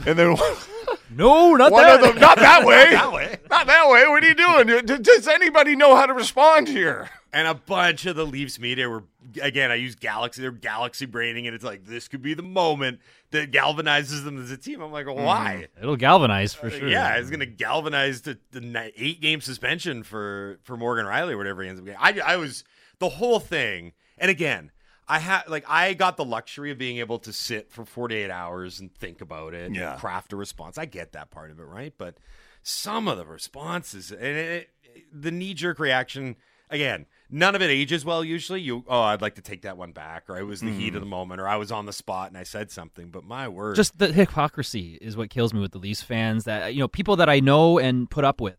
[0.06, 0.36] and then
[1.12, 2.00] No, not one that.
[2.04, 3.38] of them, not that way, that way.
[3.50, 4.08] not that way.
[4.08, 4.86] What are you doing?
[5.02, 7.10] Does anybody know how to respond here?
[7.32, 9.04] And a bunch of the Leafs media were
[9.42, 9.70] again.
[9.70, 10.42] I use Galaxy.
[10.42, 14.50] They're Galaxy braining, and it's like this could be the moment that galvanizes them as
[14.50, 14.82] a team.
[14.82, 15.68] I'm like, well, why?
[15.80, 16.88] It'll galvanize for uh, sure.
[16.88, 21.38] Yeah, it's going to galvanize the, the eight game suspension for for Morgan Rielly or
[21.38, 22.00] whatever he ends up getting.
[22.02, 22.63] I I was
[22.98, 24.72] the whole thing, and again,
[25.08, 28.80] I had like I got the luxury of being able to sit for 48 hours
[28.80, 29.92] and think about it, Yeah.
[29.92, 30.80] and craft a response.
[30.80, 31.94] I get that part of it, right?
[31.96, 32.18] But
[32.63, 34.70] some of the responses and it,
[35.13, 36.36] the knee jerk reaction
[36.72, 37.06] again.
[37.32, 38.24] None of it ages well.
[38.24, 40.96] Usually, you oh, I'd like to take that one back, or it was the heat
[40.96, 41.12] of the hmm.
[41.12, 43.10] moment, or I was on the spot and I said something.
[43.10, 46.46] But my word, Just the hypocrisy is what kills me with the Leafs fans.
[46.46, 48.58] That you know, people that I know and put up with,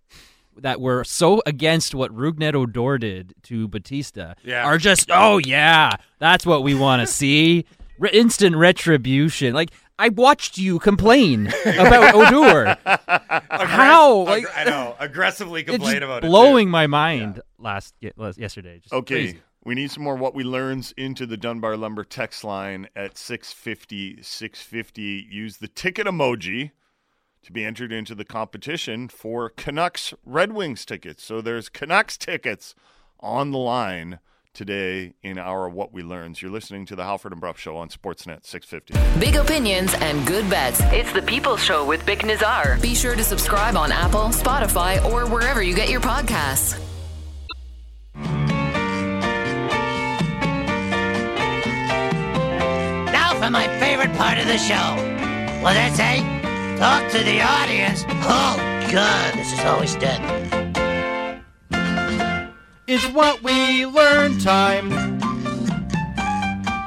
[0.56, 4.64] that were so against what Rougned Odor did to Bautista, Yeah.
[4.64, 7.64] are just oh yeah, that's what we want to see.
[7.98, 9.52] Re- instant retribution.
[9.52, 12.76] Like I watched you complain about Odor.
[13.50, 14.14] How?
[14.22, 16.28] Like I know aggressively complain just about it.
[16.28, 18.78] blowing my mind last ye- last- yesterday.
[18.80, 19.38] Just Okay, crazy.
[19.64, 24.22] we need some more what we learns into the Dunbar Lumber text line at 650
[24.22, 25.26] 650.
[25.30, 26.70] Use the ticket emoji
[27.42, 31.24] to be entered into the competition for Canucks Red Wings tickets.
[31.24, 32.74] So there's Canucks tickets
[33.20, 34.18] on the line
[34.52, 36.42] today in our What We Learns.
[36.42, 39.20] You're listening to the Halford and Brough Show on Sportsnet 650.
[39.20, 40.80] Big opinions and good bets.
[40.84, 42.80] It's the People's Show with Bik Nijjar.
[42.80, 46.78] Be sure to subscribe on Apple, Spotify, or wherever you get your podcasts.
[53.06, 54.96] Now for my favorite part of the show.
[55.62, 56.76] What did I say?
[56.78, 58.04] Talk to the audience.
[58.24, 58.56] Oh,
[58.90, 60.69] God, this is always dead.
[62.92, 64.90] It's what we learn time.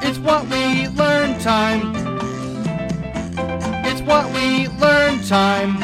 [0.02, 1.96] It's what we learn time.
[3.86, 5.82] It's what we learn time.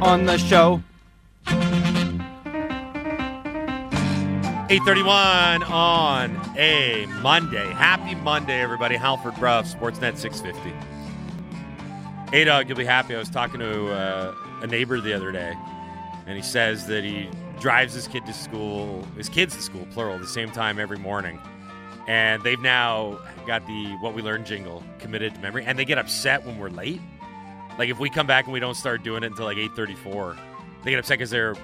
[0.00, 0.80] On the show.
[4.70, 7.68] 831 on a Monday.
[7.72, 8.94] Happy Monday, everybody.
[8.94, 10.70] Halford Brough, Sportsnet 650.
[12.30, 13.16] Hey, Doug, you'll be happy.
[13.16, 15.56] I was talking to uh, a neighbor the other day,
[16.28, 20.14] and he says that he drives his kid to school, his kids to school, plural,
[20.14, 21.40] at the same time every morning.
[22.06, 25.98] And they've now got the What We Learned jingle committed to memory, and they get
[25.98, 27.00] upset when we're late.
[27.78, 30.36] Like if we come back and we don't start doing it until like 834,
[30.84, 31.54] they get upset because they're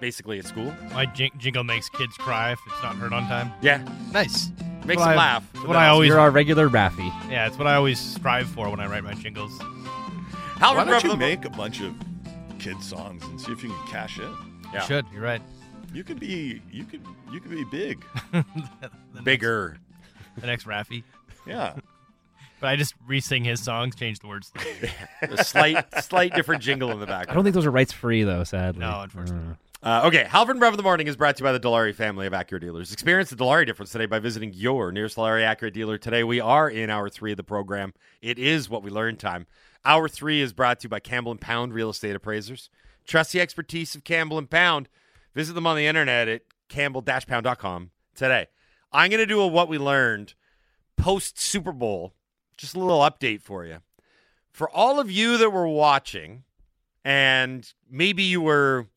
[0.00, 0.72] basically at school.
[0.94, 3.52] My jing- jingle makes kids cry if it's not heard on time.
[3.60, 3.82] Yeah.
[4.12, 4.50] Nice.
[4.86, 5.44] Makes What them I- laugh.
[5.66, 7.12] What I always You're our regular Raffi.
[7.30, 9.52] yeah, it's what I always strive for when I write my jingles.
[10.58, 11.94] How Why don't you make a bunch of
[12.60, 14.30] kid songs and see if you can cash in?
[14.72, 14.80] Yeah.
[14.80, 15.42] Should you're right.
[15.92, 17.00] You could be you could
[17.32, 18.04] you could be big.
[18.32, 19.78] The bigger?
[20.36, 21.02] Next, the next Raffi.
[21.46, 21.74] Yeah.
[22.60, 24.52] But I just re-sing his songs, change the words.
[25.22, 27.30] a slight, slight different jingle in the back.
[27.30, 28.44] I don't think those are rights free though.
[28.44, 29.54] Sadly, No, unfortunately.
[29.54, 29.56] Mm.
[29.82, 31.94] Uh, okay, Halford and Brough in the Morning is brought to you by the Dilawri
[31.94, 32.92] family of Acura dealers.
[32.92, 36.22] Experience the Dilawri difference today by visiting your nearest Dilawri Acura dealer today.
[36.22, 37.94] We are in hour three of the program.
[38.20, 39.46] It is what we learn time.
[39.82, 42.68] Hour three is brought to you by Campbell and Pound Real Estate Appraisers.
[43.06, 44.90] Trust the expertise of Campbell and Pound.
[45.34, 48.48] Visit them on the internet at campbell-pound.com today.
[48.92, 50.34] I'm going to do a what we learned
[50.98, 52.12] post Super Bowl.
[52.58, 53.78] Just a little update for you.
[54.52, 56.44] For all of you that were watching,
[57.02, 58.88] and maybe you were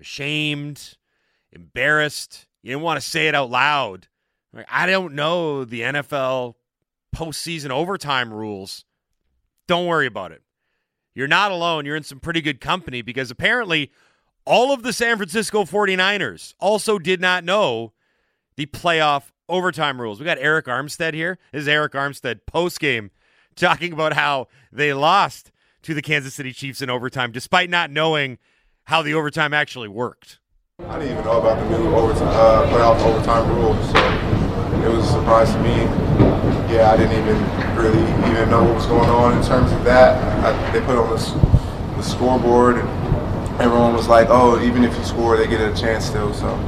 [0.00, 0.96] ashamed,
[1.52, 2.46] embarrassed.
[2.62, 4.08] You didn't want to say it out loud.
[4.52, 6.54] Like, I don't know the NFL
[7.14, 8.84] postseason overtime rules.
[9.66, 10.42] Don't worry about it.
[11.14, 11.86] You're not alone.
[11.86, 13.90] You're in some pretty good company because apparently
[14.44, 17.92] all of the San Francisco 49ers also did not know
[18.56, 20.18] the playoff overtime rules.
[20.18, 21.38] We got Arik Armstead here.
[21.52, 23.10] This is Arik Armstead post game
[23.56, 25.50] talking about how they lost
[25.82, 28.38] to the Kansas City Chiefs in overtime despite not knowing
[28.84, 30.38] how the overtime actually worked.
[30.80, 35.06] I didn't even know about the new overtime, uh, playoff overtime rules, so it was
[35.08, 35.76] a surprise to me.
[36.74, 37.36] Yeah, I didn't even
[37.76, 40.16] really even know what was going on in terms of that.
[40.44, 45.04] I, they put on the, the scoreboard, and everyone was like, "Oh, even if you
[45.04, 46.58] score, they get a chance still." So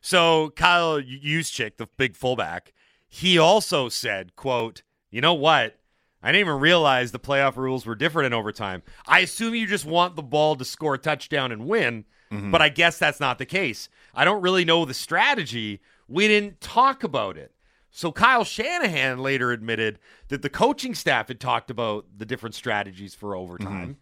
[0.00, 2.72] So Kyle Juszczyk, the big fullback,
[3.08, 5.78] he also said, "quote You know what?
[6.22, 8.82] I didn't even realize the playoff rules were different in overtime.
[9.06, 12.50] I assume you just want the ball to score a touchdown and win, mm-hmm.
[12.50, 13.88] but I guess that's not the case.
[14.14, 15.80] I don't really know the strategy.
[16.08, 17.52] We didn't talk about it."
[17.94, 23.14] So Kyle Shanahan later admitted that the coaching staff had talked about the different strategies
[23.14, 23.92] for overtime mm-hmm.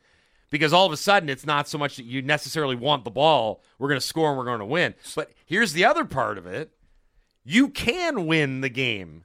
[0.49, 3.63] because all of a sudden it's not so much that you necessarily want the ball.
[3.79, 4.95] We're going to score and we're going to win.
[5.17, 6.71] But here's the other part of it
[7.45, 9.25] you can win the game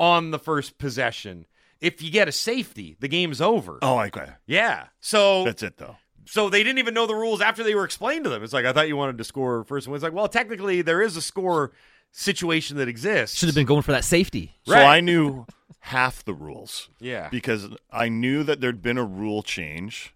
[0.00, 1.46] on the first possession.
[1.82, 3.78] If you get a safety, the game's over.
[3.82, 4.30] Oh, okay.
[4.46, 4.86] Yeah.
[5.00, 5.96] So That's it though.
[6.24, 8.42] so they didn't even know the rules after they were explained to them.
[8.42, 9.94] It's like I thought you wanted to score first and.
[9.96, 11.72] It's like, well, technically there is a score
[12.12, 13.36] situation that exists.
[13.38, 14.54] Should have been going for that safety.
[14.64, 15.44] So I knew
[15.80, 16.88] half the rules.
[17.00, 17.28] Yeah.
[17.30, 20.14] Because I knew that there'd been a rule change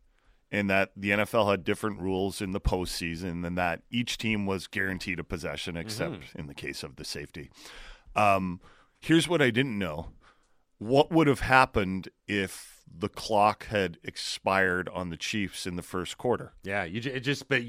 [0.52, 4.68] and that the NFL had different rules in the postseason and that each team was
[4.68, 6.34] guaranteed a possession except Mhm.
[6.36, 7.50] in the case of the safety.
[8.14, 8.60] Um,
[9.00, 10.10] here's what I didn't know.
[10.78, 16.18] What would have happened if the clock had expired on the Chiefs in the first
[16.18, 16.52] quarter?
[16.62, 17.62] Yeah, you it just but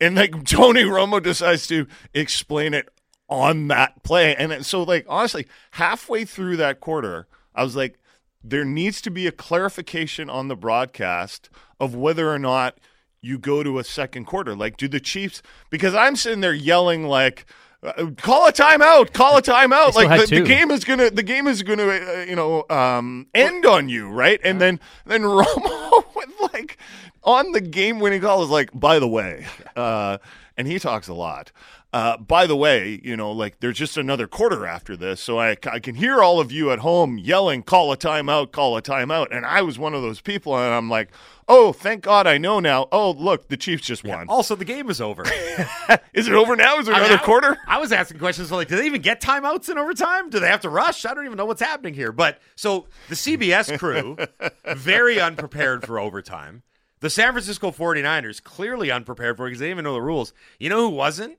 [0.00, 2.88] and like Tony Romo decides to explain it
[3.28, 4.34] on that play.
[4.34, 7.98] And so, like, honestly, halfway through that quarter, I was like,
[8.42, 12.78] there needs to be a clarification on the broadcast of whether or not
[13.20, 14.54] you go to a second quarter.
[14.54, 17.44] Like, do the Chiefs, because I'm sitting there yelling, like,
[17.82, 19.94] uh, call a timeout, call a timeout.
[19.94, 23.64] Like the, the game is gonna, the game is gonna, uh, you know, um, end
[23.66, 24.40] on you, right?
[24.42, 26.78] And then, then Romo with like
[27.22, 30.18] on the game winning call is like, by the way, uh,
[30.56, 31.52] and he talks a lot.
[31.90, 35.56] Uh, by the way, you know, like there's just another quarter after this, so I,
[35.72, 38.52] I can hear all of you at home yelling, "Call a timeout!
[38.52, 41.08] Call a timeout!" And I was one of those people, and I'm like,
[41.48, 44.28] "Oh, thank God, I know now." Oh, look, the Chiefs just won.
[44.28, 45.24] Also, the game is over.
[46.12, 46.78] Is it over now?
[46.78, 47.58] Is there I mean, another I- quarter?
[47.66, 50.28] I was asking questions like, do they even get timeouts in overtime?
[50.28, 51.06] Do they have to rush?
[51.06, 52.12] I don't even know what's happening here.
[52.12, 54.18] But so the CBS crew,
[54.76, 56.64] very unprepared for overtime.
[57.00, 60.34] The San Francisco 49ers, clearly unprepared for it because they didn't even know the rules.
[60.58, 61.38] You know who wasn't?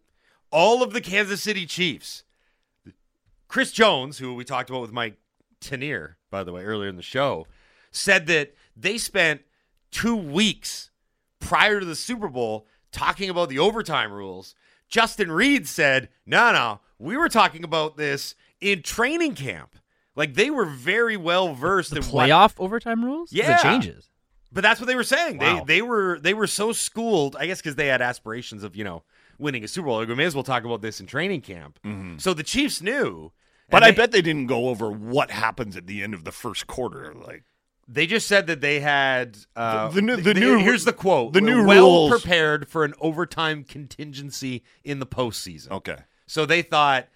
[0.51, 2.23] All of the Kansas City Chiefs.
[3.47, 5.15] Chris Jones, who we talked about with Mike
[5.61, 7.47] Tanier, by the way, earlier in the show,
[7.91, 9.41] said that they spent
[9.91, 10.91] two weeks
[11.39, 14.55] prior to the Super Bowl talking about the overtime rules.
[14.87, 19.75] Justin Reid said, no, no, we were talking about this in training camp.
[20.15, 23.31] Like they were very well versed in what- Playoff overtime rules?
[23.31, 23.55] Yeah.
[23.57, 24.09] It changes.
[24.51, 25.37] but that's what they were saying.
[25.37, 25.63] Wow.
[25.63, 28.83] They they were they were so schooled, I guess, because they had aspirations of you
[28.83, 29.03] know
[29.39, 30.05] winning a Super Bowl.
[30.05, 31.79] We may as well talk about this in training camp.
[32.17, 33.31] So the Chiefs knew,
[33.69, 36.31] But I they- bet they didn't go over what happens at the end of the
[36.31, 37.13] first quarter.
[37.13, 37.43] Like
[37.87, 40.93] They just said that they had uh, The- the new- the they- new- Here's the
[40.93, 45.97] quote: the new "We're well rules- prepared for an overtime contingency in the postseason." Okay.
[46.27, 47.07] So they thought,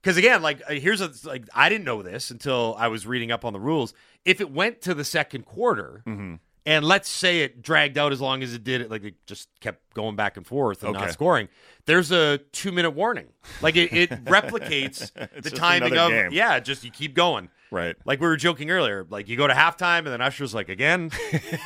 [0.00, 3.32] because again, like uh, here's a like I didn't know this until I was reading
[3.32, 3.92] up on the rules.
[4.24, 6.34] If it went to the second quarter, Mm-hmm.
[6.66, 9.48] And let's say it dragged out as long as it did, it like it just
[9.60, 11.04] kept going back and forth and Okay.
[11.04, 11.48] not scoring.
[11.84, 13.26] There's a two minute warning.
[13.60, 16.30] Like it, it replicates the timing of game.
[16.32, 16.58] yeah.
[16.60, 17.50] Just you keep going.
[17.70, 17.96] Right.
[18.06, 21.10] Like we were joking earlier, like you go to halftime and then Usher's like, again?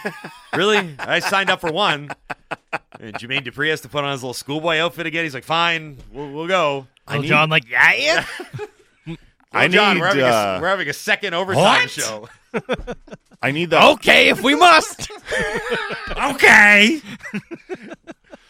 [0.56, 0.96] really?
[0.98, 2.08] I signed up for one.
[2.98, 5.24] And Jermaine Dupri has to put on his little schoolboy outfit again.
[5.24, 6.87] He's like, fine, we'll, we'll go.
[7.11, 8.24] Lil Jon, like, yeah, yeah.
[9.50, 11.90] Well, I John, need, we're, having uh, a, we're having a second overtime What?
[11.90, 12.28] show.
[13.40, 13.85] I need that.
[13.94, 15.11] okay, if we must.
[16.11, 17.01] okay.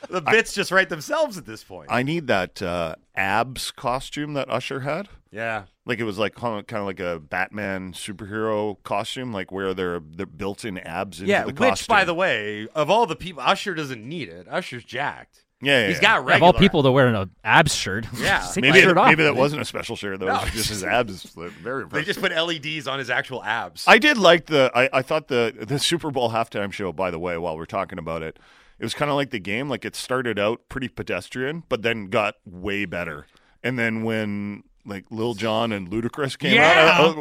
[0.09, 1.88] the bits just write themselves at this point.
[1.90, 5.09] I need that uh, abs costume that Usher had.
[5.31, 5.64] yeah.
[5.85, 10.27] Like it was like kind of like a Batman superhero costume, like where they're they're
[10.27, 14.07] built-in abs into Yeah, the which, by the way, of all the people, Usher doesn't
[14.07, 14.46] need it.
[14.48, 15.46] Usher's jacked.
[15.61, 16.01] Yeah, yeah, He's yeah.
[16.03, 16.47] got Of regular.
[16.47, 18.07] all people to wear an abs shirt.
[18.18, 18.47] Yeah.
[18.57, 20.21] Maybe my shirt it, maybe that wasn't a special shirt.
[20.21, 21.23] That No, was just his abs.
[21.37, 21.90] Very impressive.
[21.92, 23.85] They just put LEDs on his actual abs.
[23.87, 24.71] I did like the.
[24.75, 26.92] I, I thought the the Super Bowl halftime show.
[26.92, 28.38] By the way, while we're talking about it,
[28.79, 29.68] it was kind of like the game.
[29.68, 33.27] Like it started out pretty pedestrian, but then got way better.
[33.64, 36.77] And then when like Lil Jon and Ludacris came out,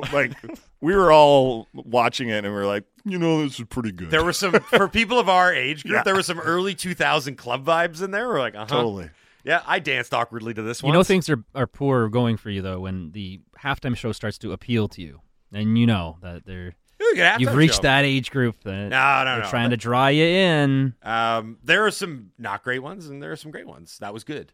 [0.06, 0.32] I- I like
[0.82, 4.10] we were all watching it and we are like, you know, this is pretty good.
[4.12, 5.95] There were some for people of our age group.
[5.95, 6.03] Yeah.
[6.03, 8.27] There were some early 2000 club vibes in there.
[8.27, 9.10] We're like, uh huh, totally.
[9.43, 10.91] Yeah, I danced awkwardly to this one.
[10.91, 14.38] You know things are, are poor going for you though when the halftime show starts
[14.39, 15.21] to appeal to you,
[15.53, 16.73] and you know that they're
[17.39, 19.49] you've reached that age group that No, no, they're no.
[19.49, 20.93] trying to draw you in.
[21.01, 23.97] Um, there are some not great ones, and there are some great ones.
[23.99, 24.51] That was good.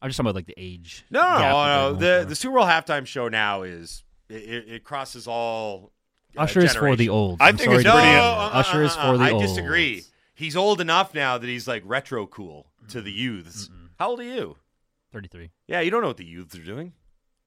[0.00, 1.04] I'm just talking about like the age.
[1.10, 1.92] No, no, no.
[1.92, 1.94] no.
[1.94, 5.92] The the Super Bowl halftime show now is it, it, it crosses all.
[6.36, 7.40] uh, Usher is for the old.
[7.42, 8.18] I I'm think sorry it's to No, pretty- say.
[8.18, 9.22] uh, uh, Usher is uh, for the old.
[9.22, 9.42] I old.
[9.42, 10.04] disagree.
[10.34, 13.70] He's old enough now that he's like retro cool to the youths.
[13.98, 14.56] How old are you?
[15.12, 15.50] Thirty-three.
[15.66, 16.92] Yeah, you don't know what the youths are doing.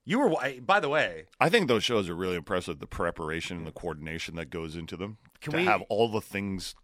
[0.04, 2.80] You were, I- by the way, I think those shows are really impressive.
[2.80, 5.20] The preparation and the coordination that goes into them.
[5.40, 6.76] Can to we- have all the things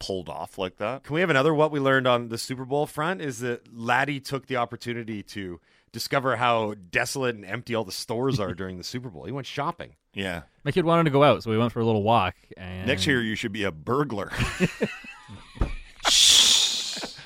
[0.00, 1.04] pulled off like that?
[1.04, 4.18] Can we have another what we learned on the Super Bowl front is that Laddie
[4.20, 5.60] took the opportunity to
[5.92, 9.24] discover how desolate and empty all the stores are during the Super Bowl.
[9.26, 9.94] He went shopping.
[10.14, 10.42] Yeah.
[10.64, 12.34] My kid wanted to go out, so we went for a little walk.
[12.56, 14.32] And Next year, you should be a burglar.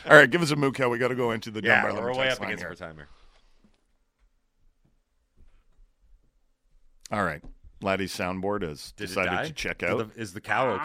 [0.06, 1.96] All right, give us a mook how we got to go into the Yeah, dumb
[1.96, 2.68] by we're way up against here.
[2.68, 3.08] our timer.
[7.10, 7.42] All right,
[7.80, 10.14] Laddie's soundboard has Did decided to check Did out.
[10.14, 10.82] the- is the cow okay?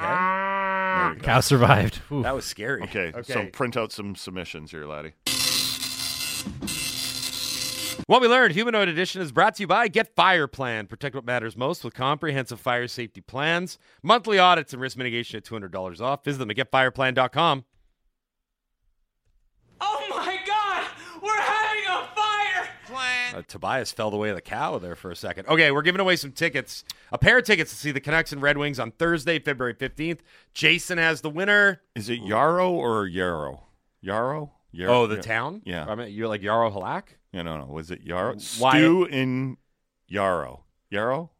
[0.98, 1.22] There we go.
[1.22, 2.02] cow survived.
[2.12, 2.24] Ooh.
[2.24, 2.82] That was scary.
[2.84, 3.34] Okay, Okay.
[3.34, 5.14] so print out some submissions here, Laddie.
[8.08, 10.88] What we learned, Humanoid Edition is brought to you by Get Fire Plan.
[10.88, 15.44] Protect what matters most with comprehensive fire safety plans, monthly audits, and risk mitigation at
[15.44, 16.24] $200 off.
[16.24, 17.66] Visit them at getfireplan.com.
[19.82, 20.88] Oh my god!
[21.22, 22.68] We're having a fire!
[22.88, 23.19] Plan.
[23.36, 25.48] Uh, Tobias fell the way of the cow there for a second.
[25.48, 26.84] Okay, we're giving away some tickets.
[27.12, 30.20] A pair of tickets to see the Canucks and Red Wings on Thursday, February 15th.
[30.54, 31.82] Jason has the winner.
[31.96, 33.64] Is it Yarrow or Yarrow?
[34.02, 34.52] Yarrow?
[34.72, 34.94] Yarrow?
[34.94, 35.22] Oh, the Yeah.
[35.22, 35.62] town?
[35.66, 35.86] Yeah.
[35.88, 37.04] I mean, you're like Jaro Halak?
[37.32, 37.66] Yeah, no, no.
[37.66, 38.36] Was it Yarrow?
[38.60, 39.58] Why- Stew in
[40.08, 40.64] Yarrow.
[40.92, 41.32] Yarrow?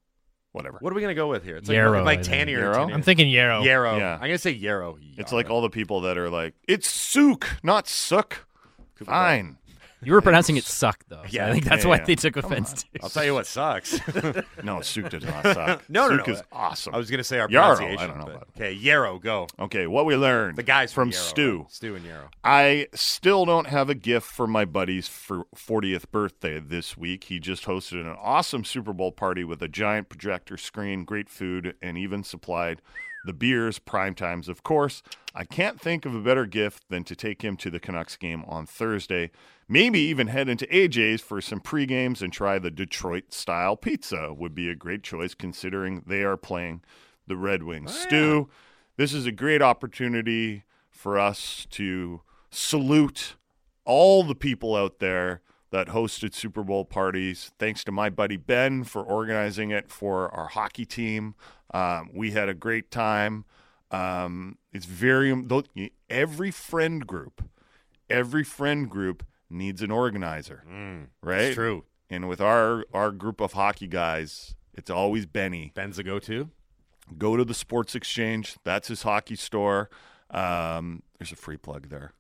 [0.52, 0.80] Whatever.
[0.82, 1.58] What are we going to go with here?
[1.58, 2.16] It's like Yarrow, my I.
[2.18, 2.90] Tanny or Yarrow?
[2.90, 3.62] I'm thinking Yarrow.
[3.62, 3.98] Yarrow.
[3.98, 4.14] Yeah.
[4.16, 4.98] I'm going to say Yarrow.
[5.18, 8.48] It's like all the people that are like, it's sook, not sook.
[8.96, 9.59] Fine.
[10.02, 11.18] You were pronouncing it suck though.
[11.24, 11.48] so Yeah.
[11.48, 12.06] I think that's Yeah, why yeah.
[12.06, 12.78] they took Come offense on.
[12.78, 12.86] to.
[13.04, 14.00] I'll tell you what sucks.
[14.64, 15.84] No, Suk does not suck.
[15.90, 16.34] no, no, Suk no.
[16.34, 16.94] is awesome.
[16.94, 18.04] I was going to say our Yarrow, pronunciation.
[18.04, 19.48] I don't know but- about Okay, Yarrow, go.
[19.60, 20.58] Okay, what we learned.
[20.58, 21.58] The guys from Yarrow, Stu.
[21.60, 21.72] right?
[21.72, 22.30] Stu and Yarrow.
[22.44, 27.26] I still don't have a gift for my buddy's for 40th birthday this week.
[27.26, 31.76] He just hosted an awesome Super Bowl party with a giant projector screen, great food,
[31.82, 32.82] and even supplied
[33.26, 35.04] the beers, prime times, of course.
[35.36, 38.44] I can't think of a better gift than to take him to the Canucks game
[38.48, 39.32] on Thursday.
[39.68, 44.56] Maybe even head into AJ's for some pre-games and try the Detroit style pizza would
[44.56, 46.82] be a great choice considering they are playing
[47.28, 47.92] the Red Wings.
[47.94, 48.50] Oh, Stu,
[48.98, 53.36] this is a great opportunity for us to salute
[53.86, 55.42] all the people out there
[55.72, 57.52] that hosted Super Bowl parties.
[57.60, 61.36] Thanks to my buddy Ben for organizing it for our hockey team.
[61.74, 63.46] Um, we had a great time.
[63.92, 65.32] Um, it's very
[66.10, 67.44] every friend group,
[68.10, 70.64] every friend group needs an organizer,
[71.22, 71.42] right?
[71.42, 71.86] it's true.
[72.10, 75.72] And with our our group of hockey guys, it's always Benny.
[75.76, 76.50] Ben's a go-to.
[77.18, 78.58] Go to the Sports Exchange.
[78.64, 79.90] That's his hockey store.
[80.30, 82.14] Um, there's a free plug there.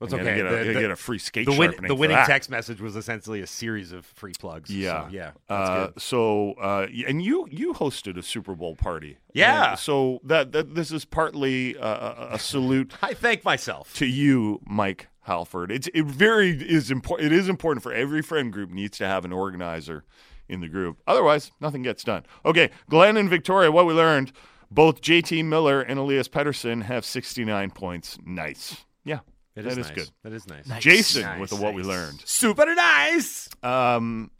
[0.00, 0.36] That's okay.
[0.36, 2.94] Get a, The- the- get a free skate the, win- the winning text message was
[2.94, 4.70] essentially a series of free plugs.
[4.70, 5.30] Yeah, So, yeah.
[5.48, 9.18] Uh, so, uh, and you you hosted a Super Bowl party.
[9.32, 9.70] Yeah.
[9.70, 12.94] And so that, that this is partly uh, a, a salute.
[13.02, 15.72] I thank myself to you, Mike Halford.
[15.72, 17.32] It's it very is important.
[17.32, 20.04] It is important for every friend group needs to have an organizer
[20.48, 20.98] in the group.
[21.08, 22.24] Otherwise, nothing gets done.
[22.44, 23.72] Okay, Glenn and Victoria.
[23.72, 24.30] What we learned:
[24.70, 28.16] both JT Miller and Elias Pettersson have 69 points.
[28.24, 28.84] Nice.
[29.04, 29.20] Yeah.
[29.58, 29.94] It that is is nice.
[29.94, 30.10] good.
[30.22, 30.66] That is nice.
[30.80, 32.20] Jason Nice, with the what we learned.
[32.24, 33.48] Super nice.
[33.62, 34.30] Um,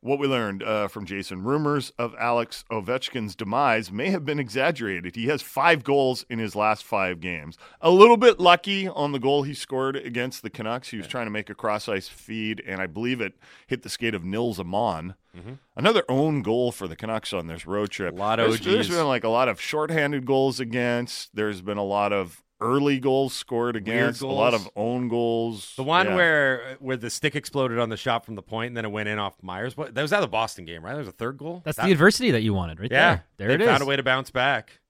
[0.00, 5.16] what we learned uh, from Jason: rumors of Alex Ovechkin's demise may have been exaggerated.
[5.16, 7.58] He has five goals in his last five games.
[7.80, 10.90] A little bit lucky on the goal he scored against the Canucks.
[10.90, 13.34] He was trying to make a cross ice feed, and I believe it
[13.66, 15.14] hit the skate of Nils Aman.
[15.36, 15.58] Mhm.
[15.76, 18.14] Another own goal for the Canucks on this road trip.
[18.14, 18.96] A lot of there's, there's OGs.
[18.96, 21.34] been like a lot of shorthanded goals against.
[21.34, 24.20] There's been a lot of early goals scored against.
[24.20, 25.74] A lot of own goals.
[25.76, 26.14] The one Yeah.
[26.16, 29.08] where where the stick exploded on the shot from the point and then it went
[29.08, 29.76] in off Myers.
[29.76, 30.90] What that was that the Boston game, right?
[30.92, 31.62] There was a third goal.
[31.64, 33.48] That's That- the adversity that you wanted, right yeah, there.
[33.48, 33.86] There they it found is.
[33.86, 34.80] a way to bounce back.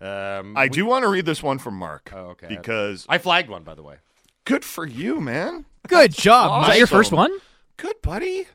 [0.00, 2.12] Um, I we- do want to read this one from Mark.
[2.14, 2.46] Oh, okay.
[2.48, 3.96] Because I flagged one, by the way.
[4.44, 5.64] Good for you, man.
[5.88, 6.60] Good job.
[6.60, 7.32] Was that your first one?
[7.76, 8.46] Good, buddy.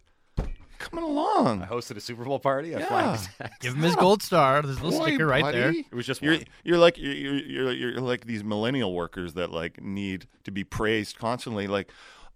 [0.90, 1.62] Coming along.
[1.62, 2.76] I hosted a Super Bowl party.
[2.76, 2.88] I Yeah.
[2.88, 4.62] flagged his Give him his gold star.
[4.62, 5.72] There's a little Boy, sticker right there.
[5.72, 6.44] It was just you're one.
[6.64, 10.64] you're like you're, you're you're you're like these millennial workers that like need to be
[10.64, 11.68] praised constantly.
[11.68, 11.90] Like,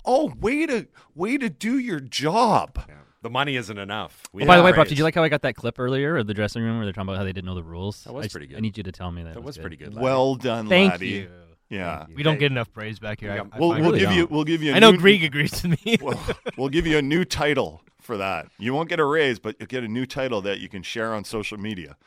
[0.06, 2.80] oh, way to way to do your job.
[3.24, 4.24] The money isn't enough.
[4.32, 6.18] We Oh, by the way, Buff, did you like how I got that clip earlier
[6.18, 8.04] of the dressing room where they're talking about how they didn't know the rules?
[8.06, 8.58] That was I pretty good.
[8.58, 9.34] I need you to tell me that.
[9.34, 9.96] That was pretty good.
[10.00, 11.08] Well done, Thank laddie.
[11.10, 11.30] you.
[11.70, 12.06] Yeah.
[12.16, 13.32] We don't get enough praise back here.
[13.32, 13.42] I- Yeah.
[13.52, 14.00] I We'll, find we'll it.
[14.00, 14.72] give you we'll give you.
[14.72, 15.98] a I know new- Greg agrees with me.
[16.02, 16.18] we'll,
[16.58, 18.48] we'll give you a new title for that.
[18.58, 21.14] You won't get a raise, but you'll get a new title that you can share
[21.14, 21.98] on social media.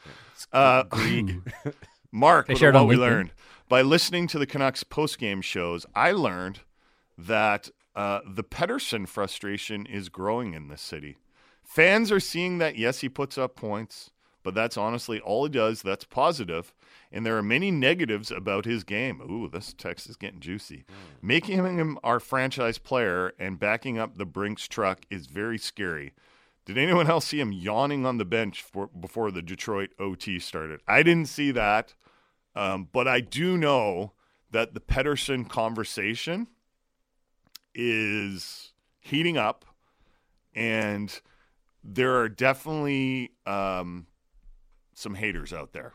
[0.53, 0.85] Uh,
[2.13, 2.99] Mark, They what, share what we LinkedIn.
[2.99, 3.33] learned
[3.69, 6.61] by listening to the Canucks post-game shows, I learned
[7.17, 11.19] that uh, the Pettersson frustration is growing in this city.
[11.63, 12.77] Fans are seeing that.
[12.77, 14.11] Yes, he puts up points,
[14.43, 15.83] but that's honestly all he does.
[15.83, 16.75] That's positive,
[17.13, 19.21] and there are many negatives about his game.
[19.23, 20.85] Ooh, this text is getting juicy.
[21.23, 26.13] Making him our franchise player and backing up the Brinks truck is very scary.
[26.65, 30.81] Did anyone else see him yawning on the bench for, before the Detroit OT started?
[30.87, 31.95] I didn't see that,
[32.55, 34.13] um, but I do know
[34.51, 36.49] that the Pettersson conversation
[37.75, 39.65] is heating up,
[40.55, 41.21] and
[41.83, 44.07] there are definitely um,
[45.01, 45.93] some haters out there,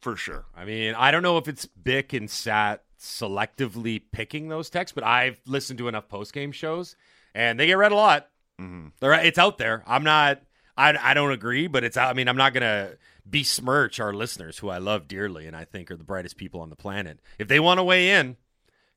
[0.00, 0.44] for sure.
[0.54, 5.04] I mean, I don't know if it's Bik and Sat selectively picking those texts, but
[5.04, 6.96] I've listened to enough post game shows,
[7.34, 8.28] and they get read a lot.
[8.60, 8.88] Mm-hmm.
[9.00, 9.82] They're, it's out there.
[9.86, 10.42] I'm not.
[10.76, 11.96] I, I don't agree, but it's.
[11.96, 12.92] I mean, I'm not gonna
[13.24, 16.70] besmirch our listeners, who I love dearly, and I think are the brightest people on
[16.70, 17.20] the planet.
[17.38, 18.36] If they want to weigh in,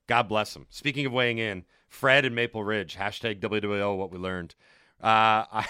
[0.08, 0.68] God bless them.
[0.70, 3.98] Speaking of weighing in, Fred and Maple Ridge hashtag WWO.
[3.98, 4.56] What we learned.
[5.02, 5.66] Uh, I,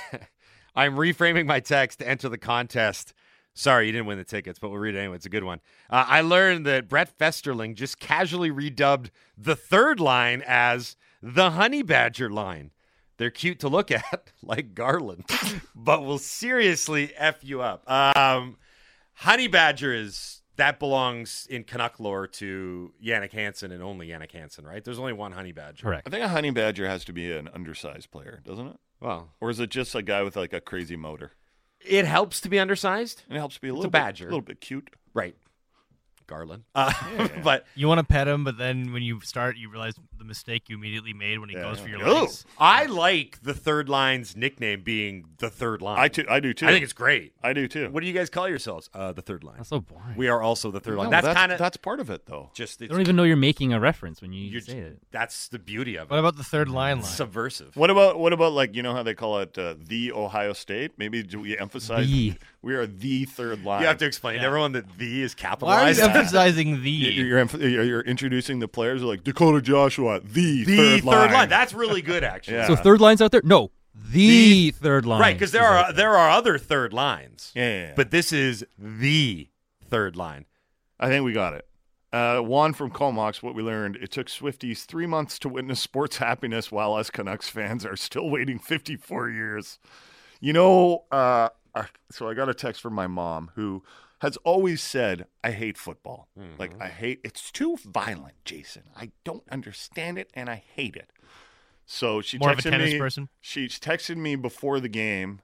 [0.76, 3.13] I'm reframing my text to enter the contest.
[3.58, 5.16] Sorry, you didn't win the tickets, but we'll read it anyway.
[5.16, 5.62] It's a good one.
[5.89, 11.82] Uh, I learned that Brett Festerling just casually redubbed the third line as the Honey
[11.82, 12.72] Badger line.
[13.18, 15.24] They're cute to look at, like Garland,
[15.74, 17.89] but will seriously F you up.
[17.89, 18.58] Um,
[19.14, 24.66] Honey Badger is that belongs in Canuck lore to Jannik Hansen and only Jannik Hansen,
[24.66, 24.84] right?
[24.84, 25.84] There's only one Honey Badger.
[25.84, 26.08] Correct.
[26.08, 28.78] I think a honey badger has to be an undersized player, doesn't it?
[29.01, 31.32] Well, Or is it just a guy with like a crazy motor?
[31.88, 33.23] It helps to be undersized.
[33.29, 34.25] It helps to be a It's little a badger.
[34.25, 34.89] bit, a little bit cute.
[35.13, 35.36] Right.
[36.28, 36.63] Garland.
[36.73, 36.91] Uh,
[37.43, 40.69] but You want to pet him, but then when you start, you realize the mistake
[40.69, 42.13] you immediately made when he goes for your Ooh.
[42.21, 42.45] legs.
[42.57, 45.99] I like the third line's nickname being the third line.
[45.99, 46.67] I too, I do too.
[46.67, 47.34] I think it's great.
[47.43, 47.89] I do too.
[47.91, 48.89] What do you guys call yourselves?
[48.93, 49.57] Uh, the third line.
[49.57, 50.15] That's so boring.
[50.15, 51.09] We are also the third line.
[51.09, 52.49] That's, that's kind of that's part of it though.
[52.53, 52.82] just.
[52.82, 54.99] I don't even know you're making a reference when you you're- say it.
[55.11, 56.11] That's the beauty of it.
[56.11, 57.03] What about the third line line?
[57.05, 57.76] subversive?
[57.76, 60.93] What about what about like you know how they call it uh, the Ohio State?
[60.97, 62.34] Maybe do we emphasize The.
[62.61, 63.82] we are the third line?
[63.82, 65.99] You have to explain to everyone that the is Why are capitalized.
[66.16, 66.89] You emphasizing the?
[66.89, 71.49] You're, you're, you're you're introducing the players like Dakota Joshua, the, the third, line.
[71.49, 72.57] That's really good, actually.
[72.57, 72.68] Yeah.
[72.68, 73.41] So third line's out there?
[73.43, 75.22] No, the, third line.
[75.22, 75.93] Right, because there is are there.
[75.93, 77.51] there are other third lines.
[77.55, 77.93] Yeah, yeah, yeah.
[77.95, 79.49] But this is the
[79.89, 80.45] third line.
[80.99, 81.68] I think we got it.
[82.13, 86.18] Uh, Juan from Comox, what we learned, it took Swifties three months to witness sports
[86.18, 89.80] happiness while us Canucks fans are still waiting 54 years.
[90.39, 93.84] You know, uh, I- so I got a text from my mom who
[94.20, 96.30] has always said, I hate football.
[96.57, 98.84] Like, I hate it's too violent, Jason.
[98.95, 101.11] I don't understand it and I hate it.
[101.86, 103.30] So she More of a texted tennis me, person?
[103.41, 105.41] She texted me before the game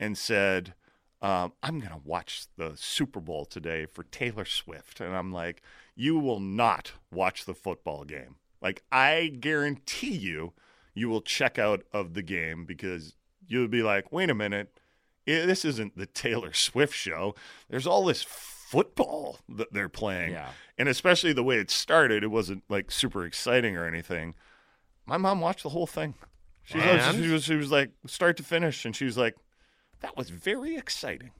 [0.00, 0.74] and said,
[1.22, 5.00] um, I'm going to watch the Super Bowl today for Taylor Swift.
[5.00, 5.62] And I'm like,
[5.94, 8.36] you will not watch the football game.
[8.60, 10.52] Like, I guarantee you,
[10.94, 13.14] you will check out of the game because
[13.46, 14.78] you'll be like, wait a minute,
[15.26, 17.34] this isn't the Taylor Swift show.
[17.68, 20.32] There's all this football that they're playing.
[20.32, 20.48] Yeah.
[20.78, 24.34] And especially the way it started, it wasn't like super exciting or anything.
[25.06, 26.14] My mom watched the whole thing.
[26.64, 28.84] She, was, she, was, she was like, start to finish.
[28.84, 29.36] And she was like,
[30.00, 31.30] that was very exciting.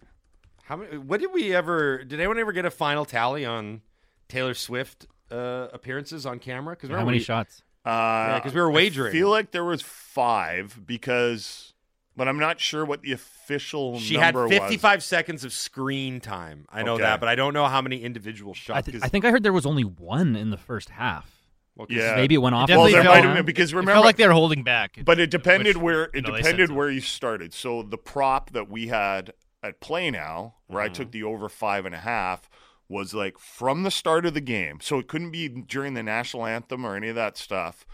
[0.65, 0.97] How many?
[0.97, 2.05] What did we ever?
[2.05, 3.83] Did anyone ever get a final tally on
[4.29, 6.75] Taylor Swift uh, appearances on camera?
[6.75, 7.63] Because How many shots?
[7.85, 9.11] Uh, 'cause we were wagering.
[9.11, 11.74] I feel like there was five because,
[12.17, 16.67] but I'm not sure what the official She had number 55 seconds of screen time.
[16.71, 17.03] I know Okay.
[17.03, 18.87] that, but I don't know how many individual I, shots.
[18.91, 21.31] th- I think I heard there was only one in the first half.
[21.77, 22.15] well, 'cause Yeah.
[22.15, 22.69] Maybe it went off.
[22.69, 24.99] Well, definitely there might have been because It remember, felt like they were holding back.
[25.05, 27.53] but it depended which, where it you depended where you started.
[27.53, 30.93] So the prop that we had at Play Now, where I Mm-hmm.
[30.95, 32.49] took the over five and a half,
[32.89, 34.79] was like from the start of the game.
[34.81, 37.85] So it couldn't be during the national anthem or any of that stuff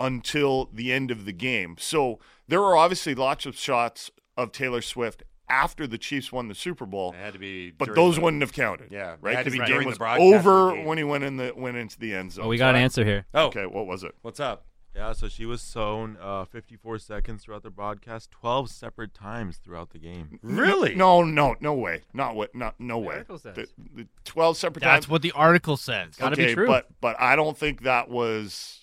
[0.00, 1.76] until the end of the game.
[1.78, 2.18] So
[2.48, 6.86] there were obviously lots of shots of Taylor Swift after the Chiefs won the Super
[6.86, 7.12] Bowl.
[7.12, 7.70] It had to be.
[7.70, 8.90] But those the- wouldn't have counted.
[8.90, 9.36] Yeah, right.
[9.38, 10.84] Because the during game was the over game.
[10.86, 12.46] when he went in the went into the end zone.
[12.46, 13.26] Oh, we So got an I- answer here.
[13.34, 14.14] Oh, Okay, what was it?
[14.22, 14.66] what's up?
[14.94, 19.88] Yeah, so she was sewn uh, 54 seconds throughout the broadcast, 12 separate times throughout
[19.88, 20.38] the game.
[20.42, 20.94] Really?
[20.94, 22.02] No, no, no way.
[22.12, 22.54] Not what.
[22.54, 23.14] Not no way.
[23.14, 23.54] article says.
[23.56, 25.08] The, the Twelve separate That's times.
[25.08, 26.16] what the article says.
[26.16, 26.66] Gotta be true.
[26.66, 28.80] but but I don't think that was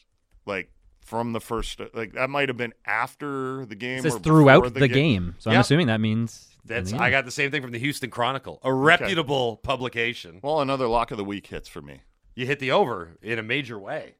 [0.48, 0.72] like
[1.10, 1.82] from the first.
[1.94, 4.06] Like that might have been after the game.
[4.06, 5.36] It throughout before the, game.
[5.40, 6.48] So I'm assuming that means.
[6.64, 6.94] That's.
[6.94, 10.40] I got the same thing from the Houston Chronicle, a reputable publication.
[10.44, 12.02] Well, another lock of the week hits for me.
[12.36, 14.16] You hit the over in a major way.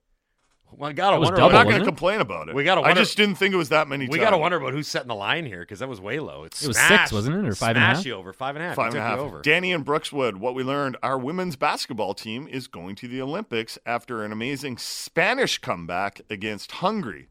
[0.72, 1.42] Well, I gotta That was wonder.
[1.42, 1.86] I'm double, not going to it?
[1.86, 2.56] complain about it.
[2.56, 4.06] We gotta I wonder- just didn't think it was that many.
[4.08, 4.22] we times.
[4.26, 6.44] got to wonder about who's setting the line here because that was way low.
[6.44, 7.96] It's It was six, wasn't it, or five and a half?
[7.98, 8.76] smash you over five and a half.
[8.76, 9.18] Five You and a took half.
[9.20, 9.42] the over.
[9.42, 13.78] Danny and Brookswood, what we learned, our women's basketball team is going to the Olympics
[13.86, 17.30] after an amazing Spanish comeback against Hungary.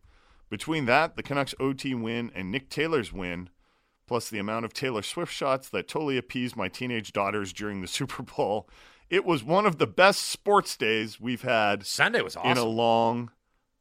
[0.50, 3.50] Between that, the Canucks OT win and Nick Taylor's win,
[4.06, 7.86] plus the amount of Taylor Swift shots that totally appeased my teenage daughters during the
[7.98, 8.68] Super Bowl,
[9.10, 12.52] it was one of the best sports days we've had Sunday was awesome.
[12.52, 13.30] in a long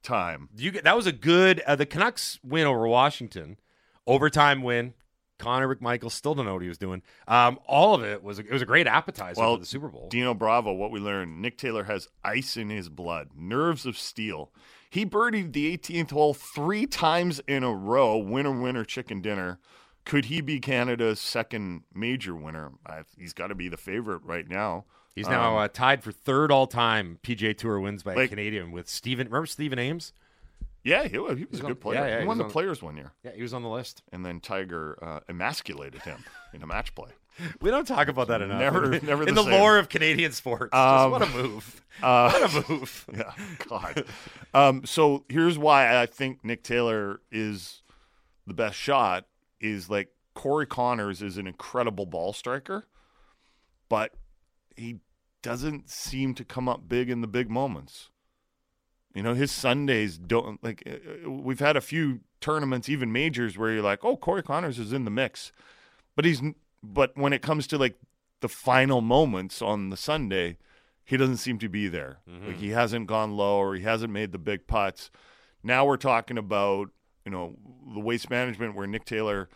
[0.04, 0.50] time.
[0.56, 1.62] you that was a good.
[1.62, 3.58] Uh, the Canucks win over Washington,
[4.06, 4.94] overtime win.
[5.40, 7.04] Connor McMichael still don't know what he was doing.
[7.28, 9.88] Um, all of it was a, it was a great appetizer Well, for the Super
[9.88, 10.10] Bowl.
[10.10, 14.52] Dino Bravo, what we learned, Nick Taylor has ice in his blood, nerves of steel.
[14.90, 19.60] He birdied the 18th hole three times in a row, winner, winner, chicken dinner.
[20.06, 22.72] Could he be Canada's second major winner?
[22.86, 24.86] I, he's got to be the favorite right now.
[25.18, 28.72] He's now Um, uh, tied for third all time PGA Tour wins by a Canadian
[28.72, 29.28] with Stephen.
[29.28, 30.14] Remember Stephen Ames?
[30.84, 32.00] yeah, he, was- he was a on- good player.
[32.00, 33.68] yeah, yeah, he he won the on- players one year, Yeah, he was on the
[33.70, 34.04] list.
[34.14, 37.10] and then Tiger uh, emasculated him in a match play.
[37.62, 38.60] We don't talk about that enough.
[38.60, 40.74] Never- never in the the lore of Canadian sports.
[40.76, 41.82] Um, what a move!
[42.02, 43.06] Uh, what a move!
[43.16, 43.32] yeah,
[43.68, 44.06] God.
[44.54, 47.82] Um, so here's why I think Nick Taylor is
[48.46, 49.26] the best shot.
[49.60, 52.86] Is like Corey Conners is an incredible ball striker,
[53.90, 54.14] but
[54.76, 55.00] he
[55.42, 58.10] doesn't seem to come up big in the big moments.
[59.14, 60.84] You know, his Sundays don't like.
[60.86, 64.78] uh, uh, We've had a few tournaments, even majors, where you're like, "Oh, Corey Conners
[64.78, 65.52] is in the mix,"
[66.16, 66.42] but he's.
[66.84, 67.96] But when it comes to like
[68.42, 70.58] the final moments on the Sunday,
[71.04, 72.20] he doesn't seem to be there.
[72.46, 75.10] Like he hasn't gone low or he hasn't made the big putts.
[75.64, 76.92] Now we're talking about
[77.26, 77.56] you know
[77.92, 79.50] the waste management where Nick Taylor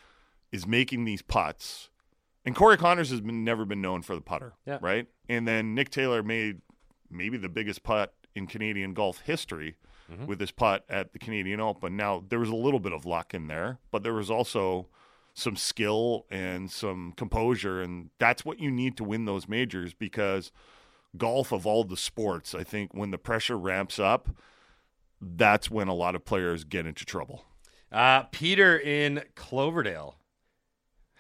[0.52, 1.91] is making these putts,
[2.46, 4.80] and Corey Conners has been never been known for the putter, Yeah.
[4.82, 5.08] right?
[5.30, 6.62] And then Nick Taylor made
[7.10, 9.76] maybe the biggest putt in Canadian golf history
[10.12, 10.26] Mm-hmm.
[10.26, 11.96] with his putt at the Canadian Open.
[11.96, 14.88] Now, there was a little bit of luck in there, but there was also
[15.34, 17.82] some skill and some composure.
[17.82, 20.52] And that's what you need to win those majors because
[21.16, 24.28] golf, of all the sports, I think when the pressure ramps up,
[25.22, 27.46] that's when a lot of players get into trouble.
[27.90, 30.18] Uh, Peter in Cloverdale.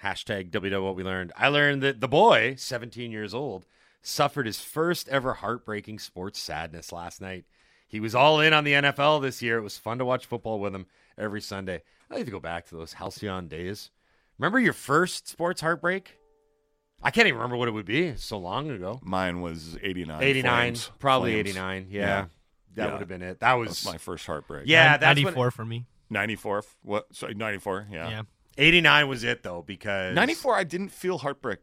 [0.03, 1.31] Hashtag WW what we learned.
[1.35, 3.65] I learned that the boy, 17 years old,
[4.01, 7.45] suffered his first ever heartbreaking sports sadness last night.
[7.87, 9.57] He was all in on the NFL this year.
[9.57, 10.87] It was fun to watch football with him
[11.17, 11.83] every Sunday.
[12.09, 13.91] I like to go back to those halcyon days.
[14.39, 16.17] Remember your first sports heartbreak?
[17.03, 18.07] I can't even remember what it would be.
[18.07, 18.99] It's so long ago.
[19.03, 20.21] Mine was 89.
[20.23, 20.91] 89, Flames.
[20.99, 21.49] probably Flames.
[21.49, 21.87] 89.
[21.89, 22.25] Yeah.
[22.75, 22.91] That Yeah.
[22.91, 23.39] would have been it.
[23.41, 24.63] That was, That's my first heartbreak.
[24.67, 25.85] Yeah, Nin- that's when- 94 for me.
[26.09, 26.63] 94.
[26.83, 27.13] What?
[27.15, 27.87] Sorry, 94.
[27.91, 28.09] Yeah.
[28.09, 28.21] Yeah.
[28.61, 31.59] 89 was it though because 94, I didn't feel heartbreak.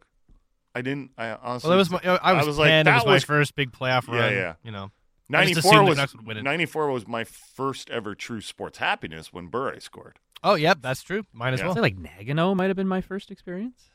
[0.74, 1.10] I didn't.
[1.18, 1.68] I honestly.
[1.68, 2.56] Well, it was my, I was, 10.
[2.56, 4.32] like, it that was my first big playoff run.
[4.32, 4.54] yeah.
[4.62, 4.90] You know,
[5.32, 6.42] I just 94 assumed the was Canucks would win it.
[6.42, 10.18] 94 was my first ever true sports happiness when Bure scored.
[10.44, 11.24] Oh, yep, that's true.
[11.32, 11.66] Mine as Yeah.
[11.66, 11.72] well.
[11.72, 13.90] I feel like Nagano might have been my first experience.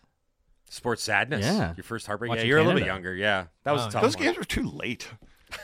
[0.69, 1.45] sports sadness.
[1.45, 1.73] Yeah.
[1.77, 2.29] Your first heartbreak.
[2.29, 2.95] Watching yeah, you're a little bit Canada.
[3.11, 3.15] younger.
[3.15, 3.45] Yeah.
[3.63, 4.23] That was Oh, a tough Those one.
[4.25, 5.07] games were too late.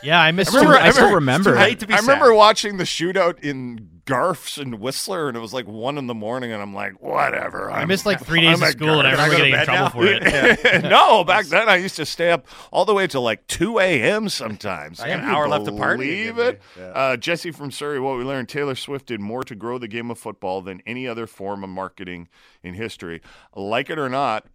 [0.04, 0.54] Yeah, I miss.
[0.54, 1.54] I remember- I still remember.
[1.54, 5.40] Too late to be I remember watching the shootout in Garfs and Whistler, and it
[5.40, 7.70] was like one in the morning, and I'm like, whatever.
[7.70, 9.34] I I'm- missed like three days I'm of at school, and I Garfs.
[9.34, 10.60] remember getting in trouble now?
[10.60, 10.84] for it.
[10.90, 14.30] no, back then I used to stay up all the way to like 2 a.m.
[14.30, 15.00] sometimes.
[15.00, 16.62] I got Can an hour left to party Believe it?
[16.78, 16.92] man.
[16.96, 20.10] Uh, Jesse from Surrey, what we learned Taylor Swift did more to grow the game
[20.10, 22.30] of football than any other form of marketing
[22.64, 23.22] in history.
[23.56, 24.46] Like it or not,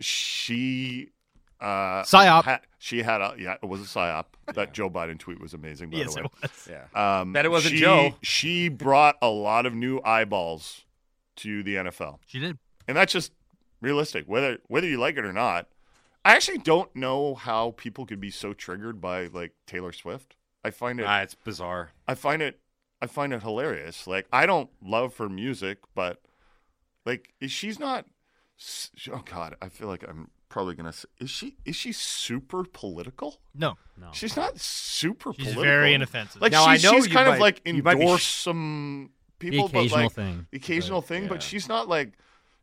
[0.00, 1.10] she.
[1.60, 2.44] Uh, Psyop.
[2.44, 4.26] ha- she had a yeah, it was a psyop.
[4.54, 5.90] That Joe Biden tweet was amazing.
[5.90, 6.68] By Yes, the it way, was.
[6.70, 7.20] Yeah.
[7.20, 8.14] um, Bet it wasn't she, Joe.
[8.22, 10.84] She brought a lot of new eyeballs
[11.36, 12.58] to the NFL She did.
[12.86, 13.32] and that's just
[13.80, 15.68] realistic whether whether you like it or not
[16.24, 20.34] i actually don't know how people could be so triggered by like taylor swift
[20.64, 21.92] i find it Ah, it's bizarre.
[22.08, 22.58] i find it
[23.00, 26.20] i find it hilarious like i don't love her music but
[27.06, 28.04] like she's not
[29.12, 33.38] oh god i feel like i'm probably gonna say is she is she super political
[33.54, 33.76] No.
[33.96, 34.08] No.
[34.12, 36.40] she's not super She's political very inoffensive.
[36.40, 39.10] like Now, I she's, know she's you kind of like you might endorse sh- some
[39.38, 42.12] people but occasional like thing, the occasional but, thing but she's not like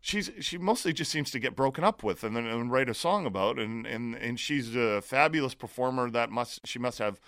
[0.01, 2.93] she's she mostly just seems to get broken up with and then and write a
[2.93, 7.19] song about and and and she's a fabulous performer that must she must have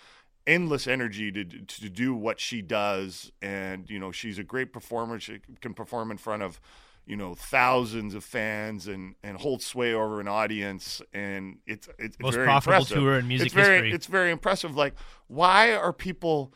[0.45, 5.19] endless energy to to do what she does and you know she's a great performer
[5.19, 6.59] she can perform in front of
[7.07, 12.19] you know thousands of fans and and hold sway over an audience and it's it's
[12.19, 12.97] Most very profitable impressive.
[12.97, 13.91] tour in music it's very history.
[13.93, 14.93] it's very impressive like
[15.27, 16.53] why are people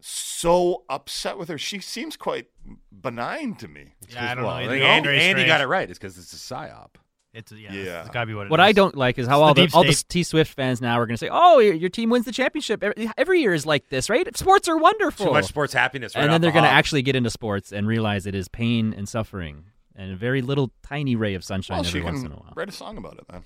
[0.00, 2.46] so upset with her she seems quite
[2.92, 4.60] benign to me Yeah, I don't well, know.
[4.60, 5.88] I It's think Andy, Andy got it right.
[5.90, 6.90] It's because it's a psyop.
[7.34, 7.72] It's yeah.
[7.72, 8.00] Yeah.
[8.02, 8.64] It's gotta be what it What is.
[8.64, 10.04] I don't like is how It's all the the, all the.
[10.08, 12.82] T Swift fans now are going to say, "Oh, your, your team wins the championship
[12.82, 14.34] every, every year is like this, right?
[14.36, 16.14] Sports are wonderful." Too much sports happiness.
[16.16, 16.78] Right and then they're the going to hop.
[16.78, 19.64] actually get into sports and realize it is pain and suffering
[19.98, 22.36] and a very little tiny ray of sunshine well she every once can in a
[22.40, 22.52] while.
[22.56, 23.42] write a song about it then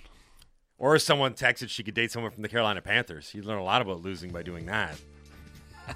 [0.79, 3.33] Or if someone texted she could date someone from the Carolina Panthers.
[3.35, 4.95] You learn a lot about losing by doing that.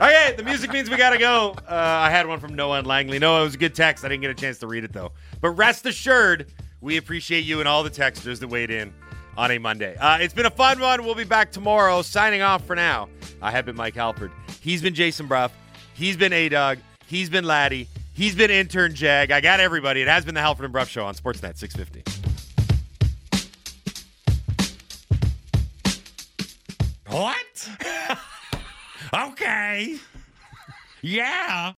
[0.00, 1.54] okay, the music means we gotta go.
[1.68, 3.18] Uh, I had one from Noah and Langley.
[3.18, 4.04] Noah, it was a good text.
[4.04, 5.12] I didn't get a chance to read it though.
[5.40, 8.92] But rest assured, we appreciate you and all the texters that weighed in
[9.36, 9.96] on a Monday.
[9.96, 11.04] Uh, it's been a fun one.
[11.04, 12.00] We'll be back tomorrow.
[12.02, 13.08] Signing off for now.
[13.42, 14.32] I have been Mike Halford.
[14.60, 15.50] He's been Jason Brough.
[15.94, 16.78] He's been A Dog.
[17.06, 17.88] He's been Laddie.
[18.16, 19.30] He's been intern Jag.
[19.30, 20.00] I got everybody.
[20.00, 22.02] It has been the Halford and Brough Show on Sportsnet 650.
[27.08, 27.68] What?
[29.32, 29.96] okay.
[31.02, 31.74] Yeah.